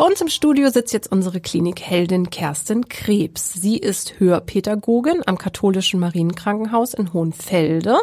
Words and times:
Bei 0.00 0.06
uns 0.06 0.22
im 0.22 0.28
Studio 0.28 0.70
sitzt 0.70 0.94
jetzt 0.94 1.12
unsere 1.12 1.42
Klinikheldin 1.42 2.30
Kerstin 2.30 2.88
Krebs. 2.88 3.52
Sie 3.52 3.76
ist 3.76 4.18
Hörpädagogin 4.18 5.20
am 5.26 5.36
katholischen 5.36 6.00
Marienkrankenhaus 6.00 6.94
in 6.94 7.12
Hohenfelde 7.12 7.98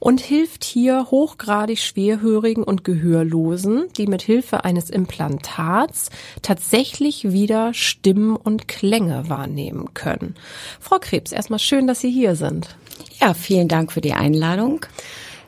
und 0.00 0.20
hilft 0.20 0.64
hier 0.64 1.06
hochgradig 1.10 1.80
Schwerhörigen 1.80 2.62
und 2.62 2.84
Gehörlosen, 2.84 3.86
die 3.96 4.06
mit 4.06 4.20
Hilfe 4.20 4.64
eines 4.64 4.90
Implantats 4.90 6.10
tatsächlich 6.42 7.32
wieder 7.32 7.72
Stimmen 7.72 8.36
und 8.36 8.68
Klänge 8.68 9.30
wahrnehmen 9.30 9.94
können. 9.94 10.34
Frau 10.78 10.98
Krebs, 11.00 11.32
erstmal 11.32 11.58
schön, 11.58 11.86
dass 11.86 12.00
Sie 12.00 12.10
hier 12.10 12.36
sind. 12.36 12.76
Ja, 13.18 13.32
vielen 13.32 13.68
Dank 13.68 13.92
für 13.92 14.02
die 14.02 14.12
Einladung. 14.12 14.84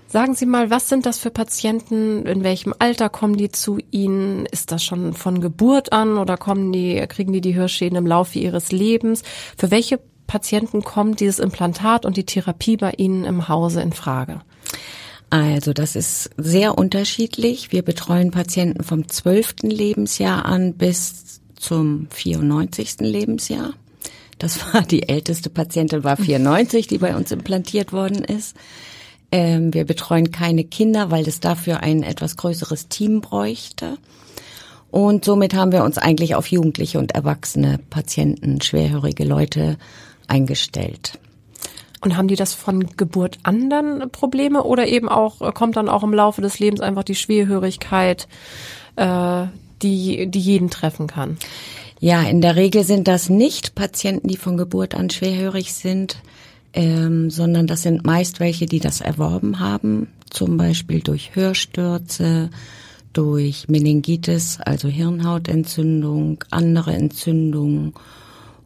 Sagen 0.09 0.35
Sie 0.35 0.47
mal, 0.47 0.71
was 0.71 0.89
sind 0.89 1.05
das 1.05 1.19
für 1.19 1.31
Patienten? 1.31 2.27
In 2.27 2.45
welchem 2.45 2.73
Alter 2.79 3.09
kommen 3.09 3.37
die 3.37 3.51
zu 3.51 3.79
Ihnen? 3.91 4.47
Ist 4.47 4.71
das 4.71 4.85
schon 4.85 5.15
von 5.15 5.41
Geburt 5.41 5.93
an 5.93 6.17
oder 6.17 6.37
kommen 6.37 6.73
die, 6.73 7.05
kriegen 7.09 7.33
die 7.33 7.41
die 7.41 7.57
Hörschäden 7.57 7.99
im 7.99 8.07
Laufe 8.07 8.39
ihres 8.39 8.71
Lebens? 8.71 9.23
Für 9.57 9.71
welche 9.71 9.99
Patienten 10.27 10.83
kommt 10.83 11.21
dieses 11.21 11.41
Implantat 11.41 12.07
und 12.07 12.17
die 12.17 12.25
Therapie 12.25 12.77
bei 12.77 12.93
Ihnen 12.97 13.25
im 13.25 13.49
Hause 13.49 13.83
in 13.83 13.93
Frage? 13.93 14.43
Also 15.29 15.73
das 15.73 15.97
ist 15.97 16.31
sehr 16.37 16.79
unterschiedlich. 16.79 17.73
Wir 17.73 17.83
betreuen 17.83 18.31
Patienten 18.31 18.85
vom 18.85 19.09
12. 19.09 19.63
Lebensjahr 19.63 20.45
an 20.45 20.75
bis 20.75 21.41
zum 21.57 22.07
94. 22.11 23.01
Lebensjahr. 23.01 23.73
Das 24.39 24.73
war 24.73 24.83
die 24.83 25.09
älteste 25.09 25.51
Patientin, 25.51 26.05
war 26.05 26.17
94, 26.17 26.87
die 26.87 26.99
bei 26.99 27.17
uns 27.17 27.33
implantiert 27.33 27.93
worden 27.93 28.23
ist. 28.23 28.55
Ähm, 29.37 29.75
wir 29.75 29.85
betreuen 29.85 30.31
keine 30.31 30.65
Kinder, 30.65 31.11
weil 31.11 31.29
es 31.29 31.41
dafür 31.41 31.83
ein 31.83 32.03
etwas 32.03 32.39
größeres 32.39 32.89
Team 32.89 33.21
bräuchte. 33.21 33.99
Und 34.91 35.27
somit 35.27 35.53
haben 35.53 35.73
wir 35.73 35.85
uns 35.85 35.99
eigentlich 35.99 36.35
auf 36.37 36.47
Jugendliche 36.47 36.99
und 36.99 37.13
erwachsene 37.13 37.79
Patienten, 37.91 38.63
schwerhörige 38.63 39.25
Leute 39.25 39.77
eingestellt. 40.27 41.19
Und 42.01 42.17
haben 42.17 42.29
die 42.29 42.37
das 42.37 42.55
von 42.55 42.87
Geburt 42.97 43.37
an 43.43 43.69
dann 43.69 44.09
Probleme 44.11 44.63
oder 44.63 44.87
eben 44.87 45.11
auch, 45.11 45.53
kommt 45.53 45.77
dann 45.77 45.91
auch 45.91 46.03
im 46.03 46.15
Laufe 46.15 46.41
des 46.41 46.59
Lebens 46.59 46.81
einfach 46.81 47.05
die 47.05 47.15
Schwerhörigkeit, 47.15 48.29
äh, 48.97 49.45
die, 49.83 50.31
die 50.31 50.41
jeden 50.41 50.71
treffen 50.71 51.09
kann? 51.09 51.37
Ja, 52.01 52.23
in 52.23 52.41
der 52.41 52.57
Regel 52.57 52.85
sind 52.85 53.07
das 53.07 53.29
nicht 53.29 53.75
Patienten, 53.75 54.29
die 54.29 54.39
von 54.39 54.57
Geburt 54.57 54.95
an 54.95 55.11
schwerhörig 55.11 55.75
sind 55.75 56.17
ähm, 56.73 57.31
sondern 57.31 57.67
das 57.67 57.83
sind 57.83 58.05
meist 58.05 58.41
welche, 58.41 58.67
die 58.67 58.81
das 58.81 59.01
erworben 59.01 59.61
haben, 59.61 60.09
zum 60.31 60.57
Beispiel 60.57 61.01
durch 61.01 61.35
Hörstürze, 61.35 62.51
durch 63.13 63.69
Meningitis, 63.69 64.59
also 64.61 64.89
Hirnhautentzündung, 64.89 66.45
andere 66.51 66.93
Entzündungen. 66.93 67.95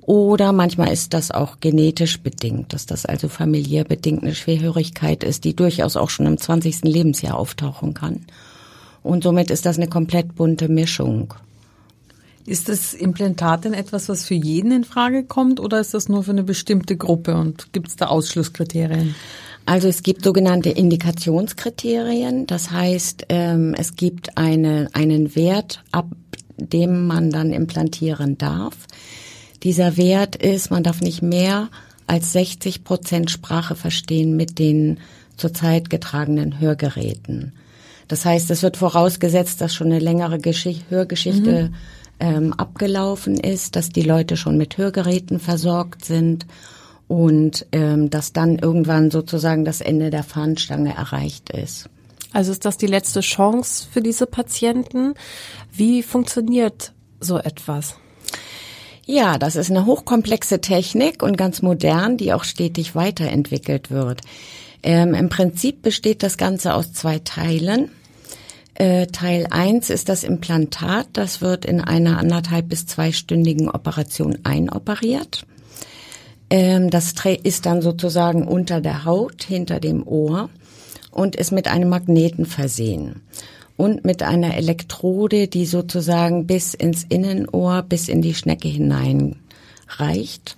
Oder 0.01 0.53
manchmal 0.53 0.93
ist 0.93 1.15
das 1.15 1.31
auch 1.31 1.61
genetisch 1.61 2.21
bedingt, 2.21 2.73
dass 2.73 2.87
das 2.87 3.07
also 3.07 3.29
familiär 3.29 3.85
bedingt 3.85 4.23
eine 4.23 4.35
Schwerhörigkeit 4.35 5.23
ist, 5.23 5.45
die 5.45 5.55
durchaus 5.55 5.97
auch 5.97 6.11
schon 6.11 6.27
im 6.27 6.37
20. 6.37 6.83
Lebensjahr 6.83 7.37
auftauchen 7.37 7.95
kann. 7.95 8.27
Und 9.03 9.23
somit 9.23 9.51
ist 9.51 9.67
das 9.67 9.77
eine 9.77 9.89
komplett 9.89 10.35
bunte 10.35 10.69
Mischung. 10.69 11.35
Ist 12.51 12.69
das 12.69 12.95
Implantat 12.95 13.65
denn 13.65 13.75
etwas, 13.75 14.09
was 14.09 14.25
für 14.25 14.35
jeden 14.35 14.73
in 14.73 14.83
Frage 14.83 15.23
kommt 15.23 15.61
oder 15.61 15.79
ist 15.79 15.95
das 15.95 16.09
nur 16.09 16.25
für 16.25 16.33
eine 16.33 16.43
bestimmte 16.43 16.97
Gruppe 16.97 17.37
und 17.37 17.73
gibt 17.73 17.87
es 17.87 17.95
da 17.95 18.07
Ausschlusskriterien? 18.07 19.15
Also 19.67 19.87
es 19.87 20.03
gibt 20.03 20.25
sogenannte 20.25 20.71
Indikationskriterien. 20.71 22.49
Das 22.49 22.73
heißt, 22.73 23.27
ähm, 23.29 23.77
es 23.79 23.95
gibt 23.95 24.37
eine, 24.37 24.89
einen 24.95 25.37
Wert, 25.37 25.85
ab 25.93 26.09
dem 26.57 27.07
man 27.07 27.31
dann 27.31 27.53
implantieren 27.53 28.37
darf. 28.37 28.75
Dieser 29.63 29.97
Wert 29.97 30.35
ist, 30.35 30.73
man 30.73 30.83
darf 30.83 31.01
nicht 31.03 31.23
mehr 31.23 31.69
als 32.09 32.33
60 32.33 32.83
Prozent 32.83 33.31
Sprache 33.31 33.77
verstehen 33.77 34.37
mit 34.37 34.59
den 34.59 34.99
zurzeit 35.37 35.89
getragenen 35.89 36.59
Hörgeräten. 36.59 37.53
Das 38.09 38.25
heißt, 38.25 38.51
es 38.51 38.65
wird 38.65 38.77
vorausgesetzt, 38.77 39.61
dass 39.61 39.73
schon 39.73 39.87
eine 39.87 40.01
längere 40.01 40.41
Geschichte, 40.41 40.83
Hörgeschichte 40.91 41.69
mhm 41.69 41.75
ähm, 42.21 42.53
abgelaufen 42.53 43.39
ist, 43.39 43.77
dass 43.77 43.89
die 43.89 44.03
Leute 44.03 44.37
schon 44.37 44.57
mit 44.57 44.79
Hörgeräten 44.79 45.41
versorgt 45.41 46.05
sind 46.05 46.47
und 47.09 47.67
ähm, 47.73 48.11
dass 48.11 48.33
dann 48.33 48.59
irgendwann 48.59 49.11
sozusagen 49.11 49.65
das 49.65 49.81
Ende 49.81 50.11
der 50.11 50.23
Fahnenstange 50.23 50.95
erreicht 50.95 51.51
ist. 51.51 51.89
Also 52.33 52.53
ist 52.53 52.65
das 52.65 52.77
die 52.77 52.87
letzte 52.87 53.21
Chance 53.21 53.87
für 53.91 54.01
diese 54.01 54.27
Patienten? 54.27 55.15
Wie 55.73 56.03
funktioniert 56.03 56.93
so 57.19 57.39
etwas? 57.39 57.97
Ja, 59.05 59.39
das 59.39 59.57
ist 59.57 59.71
eine 59.71 59.87
hochkomplexe 59.87 60.61
Technik 60.61 61.25
und 61.25 61.37
ganz 61.37 61.63
modern, 61.63 62.17
die 62.17 62.33
auch 62.33 62.45
stetig 62.45 62.95
weiterentwickelt 62.95 63.91
wird. 63.91 64.21
Ähm, 64.85 65.15
Im 65.15 65.29
Prinzip 65.29 65.83
besteht 65.83 66.23
das 66.23 66.37
Ganze 66.37 66.75
aus 66.75 66.93
zwei 66.93 67.19
Teilen. 67.19 67.91
Äh, 68.81 69.09
Teil 69.09 69.47
1 69.51 69.91
ist 69.91 70.09
das 70.09 70.25
Implantat. 70.25 71.09
Das 71.13 71.43
wird 71.43 71.67
in 71.67 71.83
einer 71.83 72.17
anderthalb 72.17 72.71
bis 72.71 72.87
zweistündigen 72.87 73.69
Operation 73.69 74.39
einoperiert. 74.45 75.45
Ähm, 76.49 76.89
das 76.89 77.13
ist 77.43 77.67
dann 77.67 77.83
sozusagen 77.83 78.49
unter 78.49 78.81
der 78.81 79.05
Haut, 79.05 79.43
hinter 79.43 79.81
dem 79.81 80.03
Ohr 80.09 80.49
und 81.11 81.37
ist 81.37 81.53
mit 81.53 81.69
einem 81.69 81.91
Magneten 81.91 82.47
versehen 82.47 83.21
und 83.77 84.07
mit 84.07 84.23
einer 84.23 84.57
Elektrode, 84.57 85.47
die 85.47 85.67
sozusagen 85.67 86.47
bis 86.47 86.73
ins 86.73 87.05
Innenohr, 87.07 87.83
bis 87.83 88.09
in 88.09 88.23
die 88.23 88.35
Schnecke 88.35 88.69
hinein 88.69 89.37
reicht. 89.89 90.57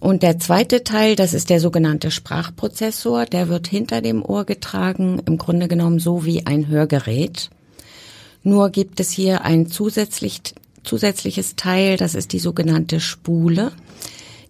Und 0.00 0.22
der 0.22 0.38
zweite 0.38 0.84
Teil, 0.84 1.16
das 1.16 1.34
ist 1.34 1.50
der 1.50 1.60
sogenannte 1.60 2.10
Sprachprozessor, 2.10 3.26
der 3.26 3.48
wird 3.48 3.66
hinter 3.66 4.00
dem 4.00 4.24
Ohr 4.24 4.44
getragen, 4.44 5.20
im 5.26 5.38
Grunde 5.38 5.66
genommen 5.66 5.98
so 5.98 6.24
wie 6.24 6.46
ein 6.46 6.68
Hörgerät. 6.68 7.50
Nur 8.44 8.70
gibt 8.70 9.00
es 9.00 9.10
hier 9.10 9.44
ein 9.44 9.66
zusätzlich, 9.66 10.40
zusätzliches 10.84 11.56
Teil, 11.56 11.96
das 11.96 12.14
ist 12.14 12.32
die 12.32 12.38
sogenannte 12.38 13.00
Spule. 13.00 13.72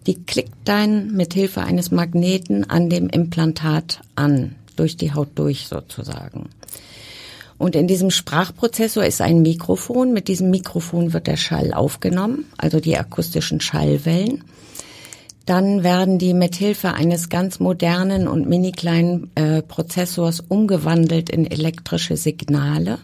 Die 0.05 0.23
klickt 0.23 0.53
dann 0.65 1.13
mit 1.13 1.33
Hilfe 1.33 1.61
eines 1.61 1.91
Magneten 1.91 2.69
an 2.69 2.89
dem 2.89 3.09
Implantat 3.09 4.01
an, 4.15 4.55
durch 4.75 4.97
die 4.97 5.13
Haut 5.13 5.29
durch 5.35 5.67
sozusagen. 5.67 6.49
Und 7.57 7.75
in 7.75 7.87
diesem 7.87 8.09
Sprachprozessor 8.09 9.03
ist 9.03 9.19
ein 9.19 9.41
Mikrofon. 9.41 10.13
Mit 10.13 10.29
diesem 10.29 10.49
Mikrofon 10.49 11.11
wird 11.11 11.27
der 11.27 11.35
Schall 11.35 11.73
aufgenommen, 11.73 12.45
also 12.57 12.79
die 12.79 12.97
akustischen 12.97 13.59
Schallwellen. 13.59 14.45
Dann 15.49 15.83
werden 15.83 16.19
die 16.19 16.35
mit 16.35 16.55
Hilfe 16.55 16.93
eines 16.93 17.27
ganz 17.27 17.59
modernen 17.59 18.27
und 18.27 18.47
mini 18.47 18.71
kleinen 18.71 19.31
äh, 19.33 19.63
Prozessors 19.63 20.41
umgewandelt 20.41 21.31
in 21.31 21.49
elektrische 21.49 22.17
Signale. 22.17 22.99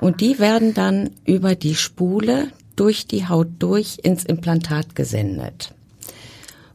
Und 0.00 0.20
die 0.20 0.40
werden 0.40 0.74
dann 0.74 1.10
über 1.24 1.54
die 1.54 1.76
Spule 1.76 2.48
durch 2.74 3.06
die 3.06 3.28
Haut 3.28 3.46
durch 3.60 3.98
ins 4.02 4.24
Implantat 4.24 4.96
gesendet. 4.96 5.72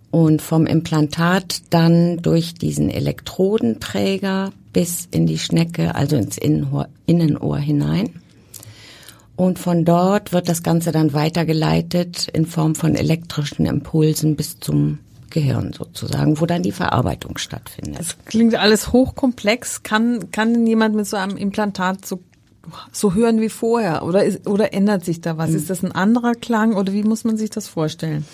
Und 0.10 0.42
vom 0.42 0.66
Implantat 0.66 1.64
dann 1.70 2.22
durch 2.22 2.54
diesen 2.54 2.90
Elektrodenträger 2.90 4.54
bis 4.72 5.06
in 5.12 5.26
die 5.26 5.40
Schnecke, 5.40 5.96
also 5.96 6.16
ins 6.16 6.38
Innenohr, 6.38 6.88
Innenohr 7.08 7.58
hinein. 7.60 8.22
Und 9.42 9.58
von 9.58 9.86
dort 9.86 10.34
wird 10.34 10.48
das 10.48 10.62
Ganze 10.62 10.92
dann 10.92 11.14
weitergeleitet 11.14 12.28
in 12.28 12.46
Form 12.46 12.76
von 12.76 12.94
elektrischen 12.94 13.66
Impulsen 13.66 14.36
bis 14.36 14.60
zum 14.60 15.00
Gehirn 15.32 15.74
sozusagen, 15.74 16.40
wo 16.40 16.46
dann 16.46 16.62
die 16.62 16.72
Verarbeitung 16.72 17.40
stattfindet. 17.40 17.98
Das 17.98 18.18
klingt 18.26 18.54
alles 18.54 18.94
hochkomplex. 18.94 19.82
Kann, 19.82 20.30
kann 20.30 20.54
denn 20.54 20.68
jemand 20.68 20.94
mit 20.94 21.08
so 21.08 21.18
einem 21.18 21.38
Implantat 21.38 22.06
so, 22.06 22.20
so 22.92 23.16
hören 23.16 23.42
wie 23.42 23.50
vorher? 23.50 24.06
Oder, 24.06 24.24
ist, 24.26 24.48
oder 24.48 24.76
ändert 24.76 25.06
sich 25.06 25.22
da 25.22 25.40
was? 25.40 25.50
Ist 25.50 25.72
das 25.72 25.82
ein 25.82 25.92
anderer 25.92 26.36
Klang 26.36 26.76
oder 26.76 26.94
wie 26.94 27.02
muss 27.02 27.24
man 27.24 27.36
sich 27.36 27.50
das 27.50 27.68
vorstellen? 27.68 28.26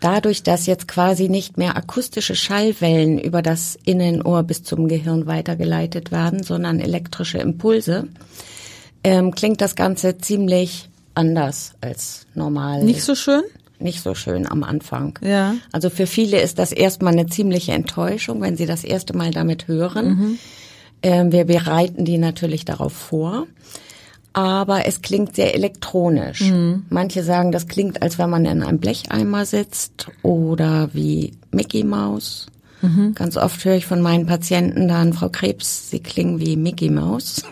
dadurch, 0.00 0.42
dass 0.42 0.66
jetzt 0.66 0.86
quasi 0.86 1.30
nicht 1.30 1.56
mehr 1.56 1.76
akustische 1.76 2.34
Schallwellen 2.34 3.18
über 3.18 3.40
das 3.40 3.78
Innenohr 3.84 4.42
bis 4.42 4.62
zum 4.62 4.86
Gehirn 4.86 5.26
weitergeleitet 5.26 6.12
werden, 6.12 6.42
sondern 6.42 6.78
elektrische 6.78 7.38
Impulse, 7.38 8.08
ähm, 9.04 9.34
klingt 9.34 9.60
das 9.60 9.76
Ganze 9.76 10.18
ziemlich 10.18 10.88
anders 11.14 11.74
als 11.80 12.26
normal. 12.34 12.82
Nicht 12.82 13.02
so 13.02 13.14
schön? 13.14 13.42
Nicht 13.78 14.02
so 14.02 14.14
schön 14.14 14.46
am 14.50 14.64
Anfang. 14.64 15.18
Ja. 15.22 15.54
Also 15.72 15.90
für 15.90 16.06
viele 16.06 16.40
ist 16.40 16.58
das 16.58 16.72
erstmal 16.72 17.12
eine 17.12 17.26
ziemliche 17.26 17.72
Enttäuschung, 17.72 18.40
wenn 18.40 18.56
sie 18.56 18.66
das 18.66 18.82
erste 18.82 19.16
Mal 19.16 19.30
damit 19.30 19.68
hören. 19.68 20.06
Mhm. 20.06 20.38
Ähm, 21.02 21.32
wir 21.32 21.44
bereiten 21.44 22.04
die 22.04 22.18
natürlich 22.18 22.64
darauf 22.64 22.92
vor 22.92 23.46
aber 24.34 24.86
es 24.86 25.00
klingt 25.00 25.36
sehr 25.36 25.54
elektronisch. 25.54 26.40
Mhm. 26.40 26.84
Manche 26.90 27.22
sagen, 27.22 27.52
das 27.52 27.68
klingt, 27.68 28.02
als 28.02 28.18
wenn 28.18 28.28
man 28.28 28.44
in 28.44 28.62
einem 28.62 28.78
Blecheimer 28.78 29.46
sitzt 29.46 30.08
oder 30.22 30.90
wie 30.92 31.32
Mickey 31.52 31.84
Mouse. 31.84 32.48
Mhm. 32.82 33.14
Ganz 33.14 33.36
oft 33.36 33.64
höre 33.64 33.76
ich 33.76 33.86
von 33.86 34.02
meinen 34.02 34.26
Patienten 34.26 34.88
dann, 34.88 35.12
Frau 35.12 35.28
Krebs, 35.28 35.88
Sie 35.90 36.00
klingen 36.00 36.40
wie 36.40 36.56
Mickey 36.56 36.90
Mouse. 36.90 37.44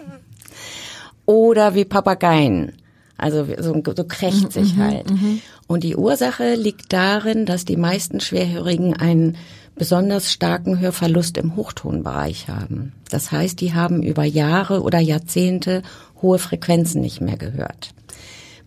Oder 1.26 1.74
wie 1.74 1.84
Papageien. 1.84 2.72
Also 3.16 3.46
so, 3.58 3.80
so 3.96 4.04
krächzig 4.04 4.74
mhm, 4.76 4.82
halt. 4.82 5.10
Mhm. 5.10 5.40
Und 5.68 5.84
die 5.84 5.96
Ursache 5.96 6.54
liegt 6.54 6.92
darin, 6.92 7.46
dass 7.46 7.64
die 7.64 7.76
meisten 7.76 8.20
Schwerhörigen 8.20 8.94
einen 8.94 9.36
besonders 9.76 10.32
starken 10.32 10.80
Hörverlust 10.80 11.38
im 11.38 11.56
Hochtonbereich 11.56 12.48
haben. 12.48 12.92
Das 13.10 13.32
heißt, 13.32 13.60
die 13.60 13.74
haben 13.74 14.02
über 14.02 14.24
Jahre 14.24 14.82
oder 14.82 14.98
Jahrzehnte 14.98 15.82
hohe 16.20 16.38
Frequenzen 16.38 17.00
nicht 17.00 17.20
mehr 17.20 17.36
gehört. 17.36 17.94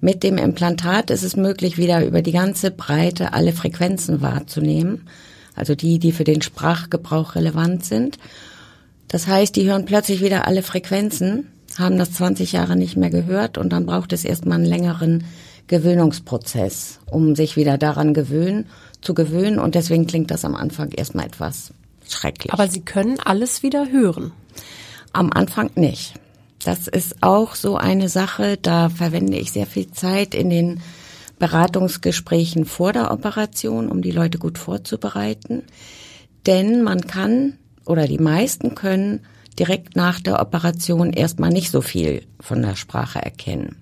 Mit 0.02 0.24
dem 0.24 0.38
Implantat 0.38 1.10
ist 1.10 1.24
es 1.24 1.36
möglich, 1.36 1.78
wieder 1.78 2.06
über 2.06 2.22
die 2.22 2.32
ganze 2.32 2.72
Breite 2.72 3.34
alle 3.34 3.54
Frequenzen 3.54 4.22
wahrzunehmen, 4.22 5.08
also 5.56 5.74
die, 5.74 6.00
die 6.00 6.12
für 6.12 6.26
den 6.26 6.42
Sprachgebrauch 6.42 7.36
relevant 7.36 7.86
sind. 7.86 8.18
Das 9.08 9.28
heißt, 9.28 9.56
die 9.56 9.66
hören 9.66 9.86
plötzlich 9.86 10.22
wieder 10.22 10.48
alle 10.48 10.64
Frequenzen, 10.64 11.52
haben 11.78 11.98
das 11.98 12.14
20 12.14 12.52
Jahre 12.54 12.76
nicht 12.76 12.98
mehr 12.98 13.10
gehört 13.10 13.58
und 13.58 13.70
dann 13.70 13.86
braucht 13.86 14.14
es 14.14 14.26
erstmal 14.26 14.58
einen 14.58 14.66
längeren 14.66 15.26
Gewöhnungsprozess, 15.68 17.00
um 17.06 17.36
sich 17.36 17.56
wieder 17.56 17.78
daran 17.78 18.14
gewöhnen, 18.14 18.68
zu 19.02 19.14
gewöhnen 19.14 19.60
und 19.60 19.76
deswegen 19.76 20.08
klingt 20.08 20.32
das 20.32 20.46
am 20.46 20.56
Anfang 20.56 20.92
erstmal 20.92 21.26
etwas 21.26 21.74
schrecklich. 22.08 22.54
Aber 22.54 22.68
Sie 22.68 22.82
können 22.82 23.20
alles 23.24 23.64
wieder 23.64 23.92
hören. 23.92 24.32
Am 25.12 25.32
Anfang 25.32 25.72
nicht. 25.76 26.14
Das 26.64 26.88
ist 26.88 27.22
auch 27.22 27.56
so 27.56 27.78
eine 27.78 28.10
Sache, 28.10 28.58
da 28.62 28.90
verwende 28.90 29.38
ich 29.38 29.52
sehr 29.52 29.68
viel 29.68 29.92
Zeit 29.92 30.34
in 30.34 30.50
den 30.50 30.82
Beratungsgesprächen 31.38 32.66
vor 32.66 32.94
der 32.94 33.12
Operation, 33.12 33.90
um 33.90 34.02
die 34.02 34.12
Leute 34.12 34.40
gut 34.40 34.58
vorzubereiten. 34.58 35.64
Denn 36.46 36.82
man 36.82 37.02
kann 37.02 37.58
oder 37.86 38.08
die 38.08 38.18
meisten 38.18 38.76
können 38.76 39.26
direkt 39.60 39.96
nach 39.96 40.20
der 40.20 40.40
Operation 40.40 41.14
erstmal 41.14 41.50
nicht 41.50 41.72
so 41.72 41.82
viel 41.82 42.24
von 42.40 42.62
der 42.62 42.76
Sprache 42.76 43.22
erkennen. 43.22 43.78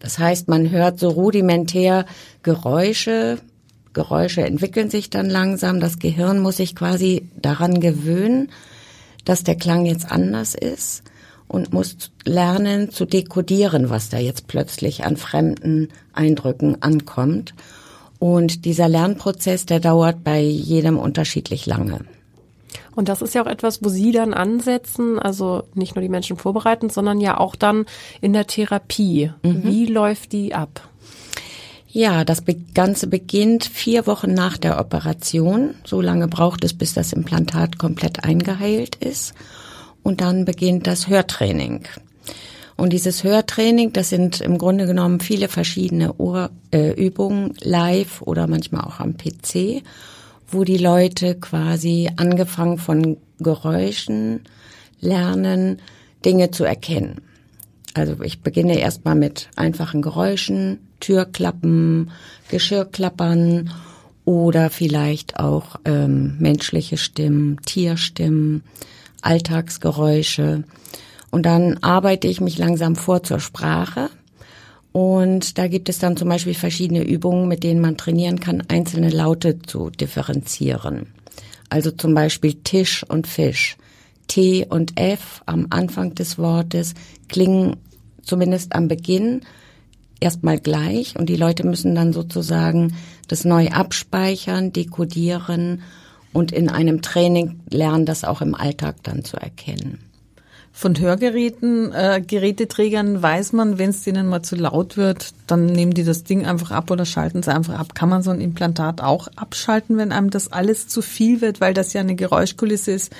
Das 0.00 0.18
heißt, 0.18 0.48
man 0.48 0.70
hört 0.70 0.98
so 0.98 1.08
rudimentär 1.08 2.04
Geräusche, 2.42 3.38
Geräusche 3.94 4.42
entwickeln 4.42 4.90
sich 4.90 5.08
dann 5.08 5.30
langsam, 5.30 5.80
das 5.80 5.98
Gehirn 5.98 6.40
muss 6.40 6.58
sich 6.58 6.74
quasi 6.74 7.30
daran 7.36 7.80
gewöhnen, 7.80 8.50
dass 9.24 9.44
der 9.44 9.54
Klang 9.54 9.86
jetzt 9.86 10.10
anders 10.10 10.54
ist 10.54 11.02
und 11.48 11.72
muss 11.72 12.10
lernen 12.24 12.90
zu 12.90 13.06
dekodieren, 13.06 13.88
was 13.88 14.08
da 14.08 14.18
jetzt 14.18 14.46
plötzlich 14.48 15.04
an 15.04 15.16
fremden 15.16 15.88
Eindrücken 16.12 16.82
ankommt. 16.82 17.54
Und 18.18 18.64
dieser 18.64 18.88
Lernprozess, 18.88 19.66
der 19.66 19.80
dauert 19.80 20.24
bei 20.24 20.40
jedem 20.40 20.98
unterschiedlich 20.98 21.66
lange. 21.66 22.00
Und 22.94 23.08
das 23.08 23.22
ist 23.22 23.34
ja 23.34 23.42
auch 23.42 23.50
etwas, 23.50 23.82
wo 23.82 23.88
Sie 23.88 24.12
dann 24.12 24.34
ansetzen, 24.34 25.18
also 25.18 25.64
nicht 25.74 25.94
nur 25.94 26.02
die 26.02 26.08
Menschen 26.08 26.36
vorbereiten, 26.36 26.90
sondern 26.90 27.20
ja 27.20 27.38
auch 27.38 27.56
dann 27.56 27.86
in 28.20 28.32
der 28.32 28.46
Therapie. 28.46 29.32
Mhm. 29.42 29.64
Wie 29.64 29.86
läuft 29.86 30.32
die 30.32 30.54
ab? 30.54 30.88
Ja, 31.88 32.24
das 32.24 32.42
Ganze 32.74 33.06
beginnt 33.06 33.64
vier 33.64 34.08
Wochen 34.08 34.34
nach 34.34 34.58
der 34.58 34.80
Operation. 34.80 35.74
So 35.84 36.00
lange 36.00 36.26
braucht 36.26 36.64
es, 36.64 36.74
bis 36.74 36.92
das 36.92 37.12
Implantat 37.12 37.78
komplett 37.78 38.24
eingeheilt 38.24 38.96
ist 38.96 39.34
und 40.02 40.20
dann 40.20 40.44
beginnt 40.44 40.88
das 40.88 41.06
Hörtraining. 41.08 41.84
Und 42.76 42.92
dieses 42.92 43.22
Hörtraining, 43.22 43.92
das 43.92 44.08
sind 44.08 44.40
im 44.40 44.58
Grunde 44.58 44.86
genommen 44.86 45.20
viele 45.20 45.48
verschiedene 45.48 46.14
Ohr, 46.18 46.50
äh, 46.72 46.92
Übungen 46.92 47.54
live 47.60 48.22
oder 48.22 48.48
manchmal 48.48 48.84
auch 48.84 48.98
am 48.98 49.16
PC, 49.16 49.82
wo 50.48 50.64
die 50.64 50.78
Leute 50.78 51.34
quasi 51.34 52.10
angefangen 52.16 52.78
von 52.78 53.16
Geräuschen 53.38 54.40
lernen, 55.00 55.80
Dinge 56.24 56.50
zu 56.50 56.64
erkennen. 56.64 57.20
Also 57.94 58.20
ich 58.22 58.40
beginne 58.40 58.78
erstmal 58.78 59.14
mit 59.14 59.48
einfachen 59.56 60.02
Geräuschen, 60.02 60.78
Türklappen, 61.00 62.10
Geschirrklappern 62.48 63.70
oder 64.24 64.70
vielleicht 64.70 65.38
auch 65.38 65.76
ähm, 65.84 66.36
menschliche 66.38 66.96
Stimmen, 66.96 67.60
Tierstimmen, 67.64 68.62
Alltagsgeräusche. 69.22 70.64
Und 71.30 71.46
dann 71.46 71.78
arbeite 71.82 72.26
ich 72.26 72.40
mich 72.40 72.58
langsam 72.58 72.96
vor 72.96 73.22
zur 73.22 73.38
Sprache. 73.38 74.10
Und 74.96 75.58
da 75.58 75.66
gibt 75.66 75.88
es 75.88 75.98
dann 75.98 76.16
zum 76.16 76.28
Beispiel 76.28 76.54
verschiedene 76.54 77.02
Übungen, 77.02 77.48
mit 77.48 77.64
denen 77.64 77.80
man 77.80 77.96
trainieren 77.96 78.38
kann, 78.38 78.62
einzelne 78.68 79.10
Laute 79.10 79.58
zu 79.58 79.90
differenzieren. 79.90 81.08
Also 81.68 81.90
zum 81.90 82.14
Beispiel 82.14 82.54
Tisch 82.62 83.02
und 83.02 83.26
Fisch. 83.26 83.76
T 84.28 84.64
und 84.64 84.92
F 84.94 85.42
am 85.46 85.66
Anfang 85.70 86.14
des 86.14 86.38
Wortes 86.38 86.94
klingen 87.28 87.74
zumindest 88.22 88.72
am 88.76 88.86
Beginn 88.86 89.40
erstmal 90.20 90.60
gleich 90.60 91.18
und 91.18 91.28
die 91.28 91.34
Leute 91.34 91.66
müssen 91.66 91.96
dann 91.96 92.12
sozusagen 92.12 92.94
das 93.26 93.44
neu 93.44 93.70
abspeichern, 93.70 94.72
dekodieren 94.72 95.82
und 96.32 96.52
in 96.52 96.68
einem 96.68 97.02
Training 97.02 97.58
lernen, 97.68 98.06
das 98.06 98.22
auch 98.22 98.42
im 98.42 98.54
Alltag 98.54 99.02
dann 99.02 99.24
zu 99.24 99.38
erkennen. 99.38 100.03
Von 100.76 100.98
Hörgeräten, 100.98 101.92
äh, 101.92 102.20
Geräteträgern 102.20 103.22
weiß 103.22 103.52
man, 103.52 103.78
wenn 103.78 103.90
es 103.90 104.02
denen 104.02 104.26
mal 104.26 104.42
zu 104.42 104.56
laut 104.56 104.96
wird, 104.96 105.32
dann 105.46 105.66
nehmen 105.66 105.94
die 105.94 106.02
das 106.02 106.24
Ding 106.24 106.44
einfach 106.44 106.72
ab 106.72 106.90
oder 106.90 107.06
schalten 107.06 107.38
es 107.38 107.48
einfach 107.48 107.78
ab. 107.78 107.94
Kann 107.94 108.08
man 108.08 108.22
so 108.22 108.32
ein 108.32 108.40
Implantat 108.40 109.00
auch 109.00 109.28
abschalten, 109.36 109.96
wenn 109.96 110.10
einem 110.10 110.30
das 110.30 110.50
alles 110.50 110.88
zu 110.88 111.00
viel 111.00 111.40
wird, 111.40 111.60
weil 111.60 111.74
das 111.74 111.92
ja 111.92 112.00
eine 112.00 112.16
Geräuschkulisse 112.16 112.90
ist, 112.90 113.12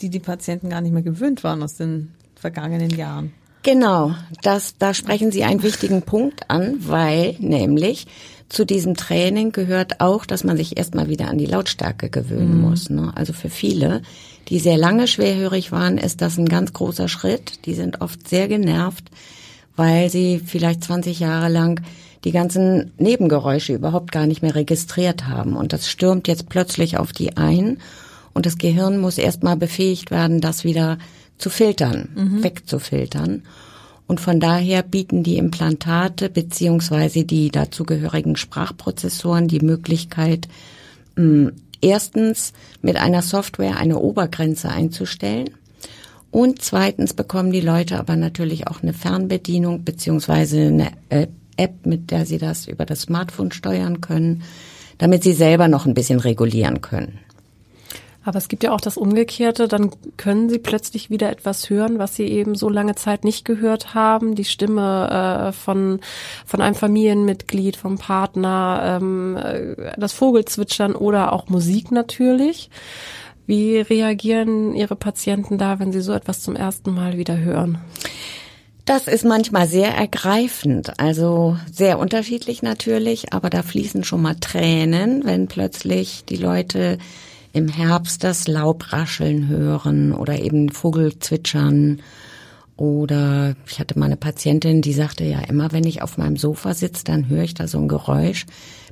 die 0.00 0.10
die 0.10 0.20
Patienten 0.20 0.68
gar 0.68 0.82
nicht 0.82 0.92
mehr 0.92 1.02
gewöhnt 1.02 1.42
waren 1.42 1.62
aus 1.62 1.76
den 1.76 2.12
vergangenen 2.34 2.90
Jahren? 2.90 3.32
Genau, 3.62 4.14
das, 4.42 4.76
da 4.78 4.92
sprechen 4.92 5.32
Sie 5.32 5.42
einen 5.42 5.62
wichtigen 5.62 6.02
Punkt 6.02 6.50
an, 6.50 6.76
weil 6.80 7.34
nämlich 7.38 8.06
zu 8.50 8.66
diesem 8.66 8.94
Training 8.94 9.52
gehört 9.52 10.00
auch, 10.00 10.26
dass 10.26 10.44
man 10.44 10.58
sich 10.58 10.76
erstmal 10.76 11.08
wieder 11.08 11.28
an 11.28 11.38
die 11.38 11.46
Lautstärke 11.46 12.10
gewöhnen 12.10 12.56
mhm. 12.56 12.60
muss. 12.60 12.90
Ne? 12.90 13.12
Also 13.14 13.32
für 13.32 13.48
viele, 13.48 14.02
die 14.50 14.58
sehr 14.58 14.76
lange 14.76 15.06
schwerhörig 15.06 15.72
waren, 15.72 15.96
ist 15.96 16.20
das 16.20 16.36
ein 16.36 16.46
ganz 16.46 16.72
großer 16.72 17.08
Schritt. 17.08 17.64
Die 17.66 17.74
sind 17.74 18.00
oft 18.00 18.28
sehr 18.28 18.48
genervt, 18.48 19.04
weil 19.76 20.10
sie 20.10 20.40
vielleicht 20.44 20.84
20 20.84 21.20
Jahre 21.20 21.48
lang 21.48 21.80
die 22.24 22.32
ganzen 22.32 22.92
Nebengeräusche 22.98 23.72
überhaupt 23.72 24.12
gar 24.12 24.26
nicht 24.26 24.42
mehr 24.42 24.54
registriert 24.54 25.26
haben. 25.28 25.56
Und 25.56 25.72
das 25.72 25.88
stürmt 25.88 26.28
jetzt 26.28 26.48
plötzlich 26.48 26.98
auf 26.98 27.12
die 27.12 27.36
ein. 27.36 27.78
Und 28.34 28.44
das 28.44 28.58
Gehirn 28.58 28.98
muss 28.98 29.18
erstmal 29.18 29.56
befähigt 29.56 30.10
werden, 30.10 30.40
das 30.40 30.64
wieder 30.64 30.98
zu 31.38 31.48
filtern, 31.48 32.08
mhm. 32.14 32.42
wegzufiltern. 32.42 33.44
Und 34.06 34.20
von 34.20 34.40
daher 34.40 34.82
bieten 34.82 35.22
die 35.22 35.36
Implantate 35.36 36.28
beziehungsweise 36.28 37.24
die 37.24 37.50
dazugehörigen 37.50 38.34
Sprachprozessoren 38.34 39.46
die 39.46 39.60
Möglichkeit, 39.60 40.48
erstens 41.80 42.52
mit 42.82 42.96
einer 42.96 43.22
Software 43.22 43.76
eine 43.76 43.98
Obergrenze 43.98 44.68
einzustellen. 44.68 45.50
Und 46.30 46.62
zweitens 46.62 47.14
bekommen 47.14 47.50
die 47.50 47.60
Leute 47.60 47.98
aber 47.98 48.16
natürlich 48.16 48.68
auch 48.68 48.82
eine 48.82 48.92
Fernbedienung 48.92 49.84
beziehungsweise 49.84 50.66
eine 50.66 50.92
App, 51.08 51.86
mit 51.86 52.10
der 52.10 52.24
sie 52.24 52.38
das 52.38 52.66
über 52.66 52.86
das 52.86 53.02
Smartphone 53.02 53.52
steuern 53.52 54.00
können, 54.00 54.42
damit 54.98 55.22
sie 55.22 55.32
selber 55.32 55.66
noch 55.66 55.86
ein 55.86 55.94
bisschen 55.94 56.20
regulieren 56.20 56.80
können. 56.80 57.18
Aber 58.30 58.38
es 58.38 58.46
gibt 58.46 58.62
ja 58.62 58.70
auch 58.70 58.80
das 58.80 58.96
Umgekehrte, 58.96 59.66
dann 59.66 59.90
können 60.16 60.48
sie 60.48 60.60
plötzlich 60.60 61.10
wieder 61.10 61.30
etwas 61.30 61.68
hören, 61.68 61.98
was 61.98 62.14
sie 62.14 62.26
eben 62.28 62.54
so 62.54 62.68
lange 62.68 62.94
Zeit 62.94 63.24
nicht 63.24 63.44
gehört 63.44 63.92
haben. 63.92 64.36
Die 64.36 64.44
Stimme 64.44 65.48
äh, 65.48 65.52
von, 65.52 65.98
von 66.46 66.60
einem 66.60 66.76
Familienmitglied, 66.76 67.76
vom 67.76 67.98
Partner, 67.98 69.00
ähm, 69.02 69.36
äh, 69.36 69.98
das 69.98 70.12
Vogelzwitschern 70.12 70.94
oder 70.94 71.32
auch 71.32 71.48
Musik 71.48 71.90
natürlich. 71.90 72.70
Wie 73.46 73.78
reagieren 73.78 74.76
Ihre 74.76 74.94
Patienten 74.94 75.58
da, 75.58 75.80
wenn 75.80 75.90
sie 75.90 76.00
so 76.00 76.12
etwas 76.12 76.40
zum 76.40 76.54
ersten 76.54 76.94
Mal 76.94 77.16
wieder 77.16 77.36
hören? 77.36 77.78
Das 78.84 79.08
ist 79.08 79.24
manchmal 79.24 79.66
sehr 79.66 79.92
ergreifend, 79.92 81.00
also 81.00 81.56
sehr 81.72 81.98
unterschiedlich 81.98 82.62
natürlich, 82.62 83.32
aber 83.32 83.50
da 83.50 83.64
fließen 83.64 84.04
schon 84.04 84.22
mal 84.22 84.36
Tränen, 84.36 85.24
wenn 85.24 85.48
plötzlich 85.48 86.24
die 86.28 86.36
Leute 86.36 86.98
im 87.52 87.68
Herbst 87.68 88.24
das 88.24 88.46
Laub 88.46 88.92
rascheln 88.92 89.48
hören 89.48 90.12
oder 90.12 90.38
eben 90.38 90.70
Vogel 90.70 91.18
zwitschern. 91.18 92.00
Oder 92.76 93.56
ich 93.66 93.78
hatte 93.78 93.98
mal 93.98 94.06
eine 94.06 94.16
Patientin, 94.16 94.80
die 94.80 94.94
sagte, 94.94 95.24
ja, 95.24 95.40
immer 95.40 95.72
wenn 95.72 95.84
ich 95.84 96.00
auf 96.02 96.16
meinem 96.16 96.36
Sofa 96.36 96.72
sitze, 96.72 97.04
dann 97.04 97.28
höre 97.28 97.42
ich 97.42 97.54
da 97.54 97.66
so 97.66 97.78
ein 97.78 97.88
Geräusch, 97.88 98.46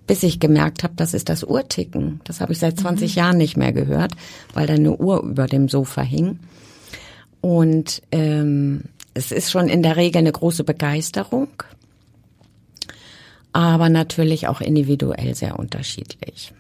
bis 0.07 0.23
ich 0.23 0.41
gemerkt 0.41 0.83
habe, 0.83 0.95
das 0.97 1.15
ist 1.15 1.29
das 1.29 1.45
Uhrticken. 1.45 2.21
Das 2.25 2.41
habe 2.41 2.53
ich 2.53 2.59
seit 2.59 2.79
20 2.79 3.15
mhm. 3.15 3.19
Jahren 3.19 3.37
nicht 3.39 3.57
mehr 3.57 3.73
gehört, 3.73 4.13
weil 4.53 4.67
da 4.67 4.75
eine 4.75 4.97
Uhr 4.97 5.23
über 5.23 5.47
dem 5.47 5.69
Sofa 5.69 6.03
hing. 6.03 6.39
Und 7.41 8.03
ähm, 8.11 8.85
es 9.15 9.33
ist 9.33 9.51
schon 9.51 9.69
in 9.69 9.83
der 9.83 9.97
Regel 9.97 10.19
eine 10.19 10.33
große 10.33 10.65
Begeisterung, 10.65 11.49
aber 13.53 13.89
natürlich 13.89 14.49
auch 14.49 14.61
individuell 14.61 15.35
sehr 15.35 15.59
unterschiedlich. 15.59 16.53